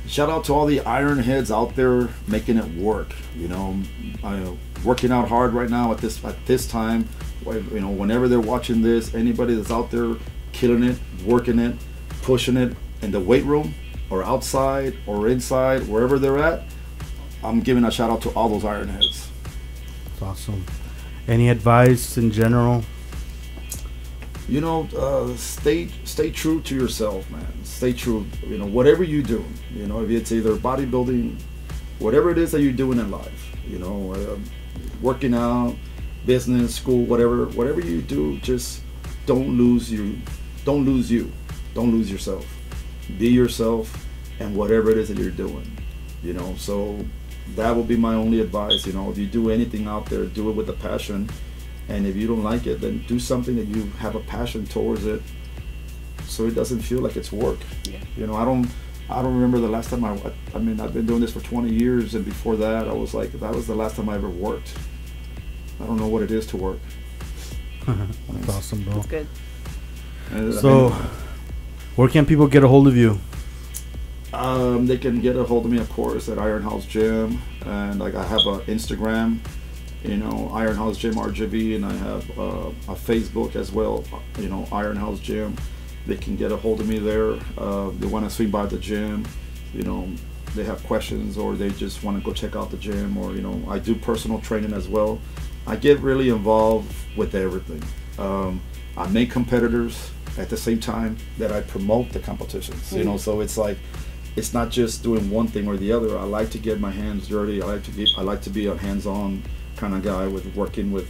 shout 0.07 0.29
out 0.29 0.43
to 0.45 0.53
all 0.53 0.65
the 0.65 0.81
iron 0.81 1.19
heads 1.19 1.51
out 1.51 1.75
there 1.75 2.09
making 2.27 2.57
it 2.57 2.67
work. 2.75 3.13
You 3.35 3.47
know, 3.47 3.79
I, 4.23 4.57
working 4.83 5.11
out 5.11 5.27
hard 5.27 5.53
right 5.53 5.69
now 5.69 5.91
at 5.91 5.99
this 5.99 6.23
at 6.23 6.45
this 6.45 6.67
time. 6.67 7.07
You 7.45 7.79
know, 7.79 7.89
whenever 7.89 8.27
they're 8.27 8.39
watching 8.39 8.81
this, 8.81 9.15
anybody 9.15 9.55
that's 9.55 9.71
out 9.71 9.89
there 9.91 10.15
killing 10.51 10.83
it, 10.83 10.97
working 11.25 11.57
it, 11.57 11.75
pushing 12.21 12.57
it 12.57 12.75
in 13.01 13.11
the 13.11 13.19
weight 13.19 13.45
room 13.45 13.73
or 14.09 14.23
outside 14.23 14.97
or 15.07 15.27
inside, 15.27 15.87
wherever 15.87 16.19
they're 16.19 16.39
at, 16.39 16.63
I'm 17.43 17.61
giving 17.61 17.85
a 17.85 17.91
shout 17.91 18.09
out 18.09 18.21
to 18.23 18.29
all 18.31 18.49
those 18.49 18.63
Ironheads. 18.63 19.27
It's 20.13 20.21
awesome. 20.21 20.65
Any 21.27 21.49
advice 21.49 22.17
in 22.17 22.31
general? 22.31 22.83
you 24.49 24.61
know, 24.61 24.89
uh, 24.97 25.35
stay 25.37 25.87
stay 26.03 26.31
true 26.31 26.59
to 26.61 26.75
yourself, 26.75 27.29
man. 27.29 27.45
Stay 27.63 27.93
true. 27.93 28.25
You 28.47 28.57
know, 28.57 28.65
whatever 28.65 29.03
you 29.03 29.21
do, 29.21 29.45
you 29.73 29.85
know, 29.85 30.01
if 30.03 30.09
it's 30.09 30.31
either 30.31 30.55
bodybuilding, 30.55 31.39
whatever 31.99 32.31
it 32.31 32.39
is 32.39 32.51
that 32.51 32.61
you're 32.61 32.73
doing 32.73 32.97
in 32.97 33.11
life, 33.11 33.55
you 33.67 33.77
know, 33.77 34.13
uh, 34.13 34.37
working 35.01 35.33
out, 35.33 35.75
business, 36.25 36.75
school, 36.75 37.05
whatever, 37.05 37.45
whatever 37.47 37.81
you 37.81 38.01
do, 38.01 38.37
just 38.39 38.81
don't 39.25 39.57
lose 39.57 39.91
you. 39.91 40.17
Don't 40.65 40.85
lose 40.85 41.11
you. 41.11 41.31
Don't 41.73 41.91
lose 41.91 42.11
yourself. 42.11 42.45
Be 43.17 43.29
yourself, 43.29 44.07
and 44.39 44.55
whatever 44.55 44.91
it 44.91 44.97
is 44.97 45.09
that 45.09 45.17
you're 45.17 45.31
doing, 45.31 45.65
you 46.21 46.33
know. 46.33 46.55
So 46.57 47.03
that 47.55 47.75
will 47.75 47.83
be 47.83 47.95
my 47.97 48.13
only 48.13 48.39
advice. 48.41 48.85
You 48.85 48.93
know, 48.93 49.09
if 49.09 49.17
you 49.17 49.25
do 49.25 49.49
anything 49.49 49.87
out 49.87 50.05
there, 50.07 50.25
do 50.25 50.49
it 50.49 50.53
with 50.53 50.69
a 50.69 50.73
passion 50.73 51.29
and 51.89 52.05
if 52.05 52.15
you 52.15 52.27
don't 52.27 52.43
like 52.43 52.67
it 52.67 52.79
then 52.79 53.03
do 53.07 53.19
something 53.19 53.55
that 53.55 53.67
you 53.67 53.83
have 53.97 54.15
a 54.15 54.19
passion 54.19 54.65
towards 54.65 55.05
it 55.05 55.21
so 56.25 56.45
it 56.45 56.53
doesn't 56.53 56.79
feel 56.81 56.99
like 56.99 57.17
it's 57.17 57.31
work 57.31 57.57
Yeah. 57.85 57.97
you 58.15 58.27
know 58.27 58.35
i 58.35 58.45
don't 58.45 58.69
i 59.09 59.21
don't 59.21 59.33
remember 59.33 59.59
the 59.59 59.67
last 59.69 59.89
time 59.89 60.03
i 60.05 60.17
i 60.55 60.59
mean 60.59 60.79
i've 60.79 60.93
been 60.93 61.05
doing 61.05 61.21
this 61.21 61.33
for 61.33 61.41
20 61.41 61.69
years 61.73 62.15
and 62.15 62.25
before 62.25 62.55
that 62.55 62.87
i 62.87 62.93
was 62.93 63.13
like 63.13 63.31
that 63.33 63.53
was 63.53 63.67
the 63.67 63.75
last 63.75 63.95
time 63.95 64.09
i 64.09 64.15
ever 64.15 64.29
worked 64.29 64.73
i 65.81 65.85
don't 65.85 65.97
know 65.97 66.07
what 66.07 66.21
it 66.23 66.31
is 66.31 66.45
to 66.47 66.57
work 66.57 66.79
That's 67.85 68.49
awesome, 68.49 68.83
bro. 68.83 68.93
That's 68.95 69.07
good. 69.07 69.27
And, 70.31 70.53
I 70.53 70.61
So, 70.61 70.89
mean, 70.91 70.93
where 71.95 72.07
can 72.09 72.25
people 72.25 72.47
get 72.47 72.63
a 72.63 72.67
hold 72.67 72.87
of 72.87 72.95
you? 72.95 73.19
Um, 74.33 74.85
they 74.85 74.97
can 74.97 75.21
get 75.21 75.35
a 75.35 75.43
hold 75.43 75.65
of 75.65 75.71
me, 75.71 75.79
of 75.79 75.89
course, 75.89 76.29
at 76.29 76.37
Iron 76.37 76.61
House 76.61 76.85
Gym, 76.85 77.41
and 77.65 77.99
like 77.99 78.13
I 78.15 78.23
have 78.25 78.45
a 78.45 78.59
Instagram, 78.67 79.39
you 80.03 80.17
know, 80.17 80.51
Iron 80.53 80.75
House 80.75 80.97
Gym 80.97 81.15
RGV, 81.17 81.75
and 81.75 81.85
I 81.85 81.93
have 81.93 82.29
uh, 82.37 82.69
a 82.87 82.95
Facebook 82.95 83.55
as 83.55 83.71
well, 83.71 84.03
you 84.37 84.47
know, 84.49 84.67
Iron 84.71 84.97
House 84.97 85.19
Gym. 85.19 85.55
They 86.09 86.17
can 86.17 86.35
get 86.35 86.51
a 86.51 86.57
hold 86.57 86.81
of 86.81 86.87
me 86.87 86.99
there. 86.99 87.33
Uh, 87.57 87.91
they 87.99 88.07
want 88.07 88.25
to 88.25 88.31
swing 88.31 88.49
by 88.49 88.65
the 88.65 88.77
gym, 88.77 89.25
you 89.73 89.83
know, 89.83 90.09
they 90.55 90.63
have 90.63 90.83
questions 90.83 91.37
or 91.37 91.55
they 91.55 91.69
just 91.69 92.03
want 92.03 92.17
to 92.17 92.23
go 92.23 92.33
check 92.33 92.55
out 92.55 92.71
the 92.71 92.77
gym, 92.77 93.17
or 93.17 93.33
you 93.35 93.41
know, 93.41 93.61
I 93.69 93.79
do 93.79 93.95
personal 93.95 94.39
training 94.39 94.73
as 94.73 94.87
well. 94.87 95.19
I 95.67 95.75
get 95.75 95.99
really 95.99 96.29
involved 96.29 96.91
with 97.15 97.35
everything. 97.35 97.83
Um, 98.17 98.61
I 98.97 99.07
make 99.07 99.31
competitors 99.31 100.11
at 100.37 100.49
the 100.49 100.57
same 100.57 100.79
time 100.79 101.17
that 101.37 101.51
I 101.51 101.61
promote 101.61 102.09
the 102.09 102.19
competitions. 102.19 102.91
You 102.91 103.03
know, 103.03 103.17
so 103.17 103.41
it's 103.41 103.57
like 103.57 103.77
it's 104.35 104.53
not 104.53 104.69
just 104.71 105.03
doing 105.03 105.29
one 105.29 105.47
thing 105.47 105.67
or 105.67 105.77
the 105.77 105.91
other. 105.91 106.17
I 106.17 106.23
like 106.23 106.49
to 106.51 106.57
get 106.57 106.79
my 106.79 106.91
hands 106.91 107.27
dirty. 107.27 107.61
I 107.61 107.65
like 107.65 107.83
to 107.83 107.91
get, 107.91 108.09
I 108.17 108.21
like 108.21 108.41
to 108.43 108.49
be 108.49 108.65
a 108.67 108.75
hands-on 108.75 109.43
kind 109.75 109.93
of 109.93 110.01
guy 110.03 110.27
with 110.27 110.45
working 110.55 110.91
with, 110.91 111.07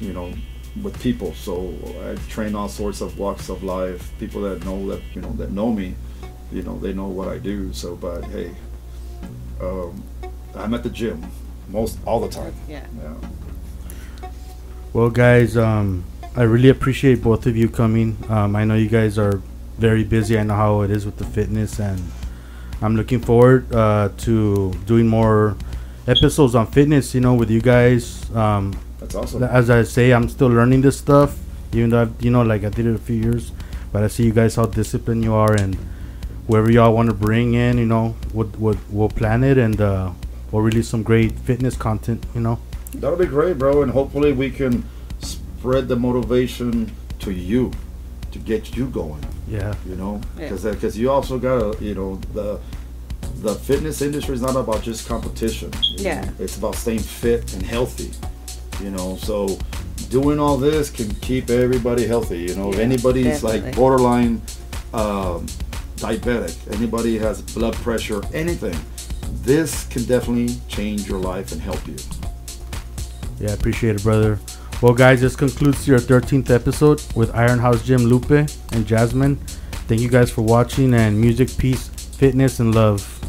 you 0.00 0.12
know, 0.12 0.32
with 0.80 1.00
people. 1.02 1.34
So 1.34 1.74
I 2.08 2.14
train 2.30 2.54
all 2.54 2.68
sorts 2.68 3.00
of 3.00 3.18
walks 3.18 3.48
of 3.48 3.62
life. 3.62 4.12
People 4.18 4.42
that 4.42 4.64
know 4.64 4.88
that 4.88 5.02
you 5.14 5.20
know 5.20 5.32
that 5.32 5.50
know 5.50 5.72
me, 5.72 5.94
you 6.50 6.62
know, 6.62 6.78
they 6.78 6.92
know 6.92 7.08
what 7.08 7.28
I 7.28 7.38
do. 7.38 7.72
So, 7.72 7.96
but 7.96 8.24
hey, 8.24 8.50
um, 9.60 10.02
I'm 10.54 10.74
at 10.74 10.82
the 10.82 10.90
gym 10.90 11.24
most 11.68 11.98
all 12.06 12.20
the 12.20 12.28
time. 12.28 12.54
Yeah. 12.68 12.86
Yeah. 13.02 14.28
Well, 14.92 15.10
guys, 15.10 15.56
um, 15.56 16.04
I 16.36 16.42
really 16.42 16.68
appreciate 16.68 17.22
both 17.22 17.46
of 17.46 17.56
you 17.56 17.68
coming. 17.68 18.16
Um, 18.28 18.56
I 18.56 18.64
know 18.64 18.74
you 18.74 18.88
guys 18.88 19.18
are 19.18 19.40
very 19.78 20.04
busy. 20.04 20.38
I 20.38 20.42
know 20.42 20.54
how 20.54 20.82
it 20.82 20.90
is 20.90 21.06
with 21.06 21.16
the 21.16 21.24
fitness, 21.24 21.78
and 21.80 22.00
I'm 22.82 22.96
looking 22.96 23.20
forward 23.20 23.72
uh, 23.74 24.10
to 24.18 24.72
doing 24.86 25.08
more 25.08 25.56
episodes 26.06 26.54
on 26.54 26.66
fitness. 26.66 27.14
You 27.14 27.20
know, 27.20 27.34
with 27.34 27.50
you 27.50 27.60
guys. 27.60 28.30
Um, 28.34 28.78
That's 29.02 29.14
awesome. 29.16 29.42
as 29.42 29.68
I 29.68 29.82
say, 29.82 30.12
I'm 30.12 30.28
still 30.28 30.48
learning 30.48 30.82
this 30.82 30.96
stuff, 30.96 31.36
even 31.72 31.90
though 31.90 32.02
I've, 32.02 32.14
you 32.24 32.30
know, 32.30 32.42
like 32.42 32.62
I 32.64 32.68
did 32.68 32.86
it 32.86 32.94
a 32.94 32.98
few 32.98 33.16
years. 33.16 33.50
But 33.92 34.04
I 34.04 34.06
see 34.06 34.24
you 34.24 34.32
guys 34.32 34.54
how 34.54 34.66
disciplined 34.66 35.24
you 35.24 35.34
are, 35.34 35.52
and 35.52 35.76
whoever 36.46 36.70
y'all 36.70 36.94
want 36.94 37.08
to 37.08 37.14
bring 37.14 37.54
in, 37.54 37.78
you 37.78 37.84
know, 37.84 38.14
we'll, 38.32 38.50
we'll, 38.58 38.78
we'll 38.90 39.08
plan 39.08 39.44
it 39.44 39.58
and 39.58 39.80
uh, 39.80 40.12
we'll 40.50 40.62
release 40.62 40.88
some 40.88 41.02
great 41.02 41.32
fitness 41.40 41.76
content. 41.76 42.24
You 42.34 42.40
know. 42.40 42.58
That'll 42.94 43.18
be 43.18 43.26
great, 43.26 43.58
bro, 43.58 43.82
and 43.82 43.90
hopefully 43.90 44.32
we 44.32 44.50
can 44.50 44.84
spread 45.20 45.88
the 45.88 45.96
motivation 45.96 46.92
to 47.20 47.32
you 47.32 47.72
to 48.30 48.38
get 48.38 48.76
you 48.76 48.86
going. 48.86 49.24
Yeah. 49.48 49.74
You 49.86 49.96
know, 49.96 50.20
Yeah. 50.38 50.44
because 50.48 50.64
because 50.64 50.98
you 50.98 51.10
also 51.10 51.38
got 51.38 51.78
to 51.78 51.84
you 51.84 51.94
know 51.94 52.16
the 52.32 52.60
the 53.42 53.54
fitness 53.54 54.00
industry 54.00 54.34
is 54.34 54.42
not 54.42 54.56
about 54.56 54.82
just 54.82 55.08
competition. 55.08 55.70
Yeah. 55.82 56.22
know. 56.22 56.32
it's 56.38 56.56
about 56.56 56.76
staying 56.76 57.00
fit 57.00 57.52
and 57.54 57.62
healthy. 57.62 58.10
You 58.82 58.90
know, 58.90 59.16
so 59.16 59.58
doing 60.10 60.38
all 60.38 60.56
this 60.56 60.90
can 60.90 61.10
keep 61.16 61.50
everybody 61.50 62.06
healthy. 62.06 62.40
You 62.40 62.54
know, 62.54 62.72
if 62.72 62.78
anybody's 62.78 63.40
definitely. 63.40 63.60
like 63.60 63.76
borderline 63.76 64.42
um, 64.92 65.46
diabetic, 65.96 66.74
anybody 66.74 67.18
has 67.18 67.40
blood 67.42 67.74
pressure, 67.74 68.20
anything, 68.34 68.76
this 69.42 69.86
can 69.86 70.04
definitely 70.04 70.56
change 70.68 71.08
your 71.08 71.18
life 71.18 71.52
and 71.52 71.60
help 71.60 71.86
you. 71.86 71.96
Yeah, 73.38 73.52
appreciate 73.52 73.96
it, 73.96 74.02
brother. 74.02 74.38
Well, 74.82 74.94
guys, 74.94 75.20
this 75.20 75.36
concludes 75.36 75.86
your 75.86 76.00
13th 76.00 76.50
episode 76.50 77.02
with 77.14 77.32
Iron 77.34 77.60
House 77.60 77.84
Gym 77.84 78.02
Lupe 78.02 78.30
and 78.30 78.86
Jasmine. 78.86 79.36
Thank 79.86 80.00
you 80.00 80.08
guys 80.08 80.30
for 80.30 80.42
watching 80.42 80.94
and 80.94 81.20
music, 81.20 81.56
peace, 81.56 81.88
fitness, 81.88 82.58
and 82.58 82.74
love. 82.74 83.21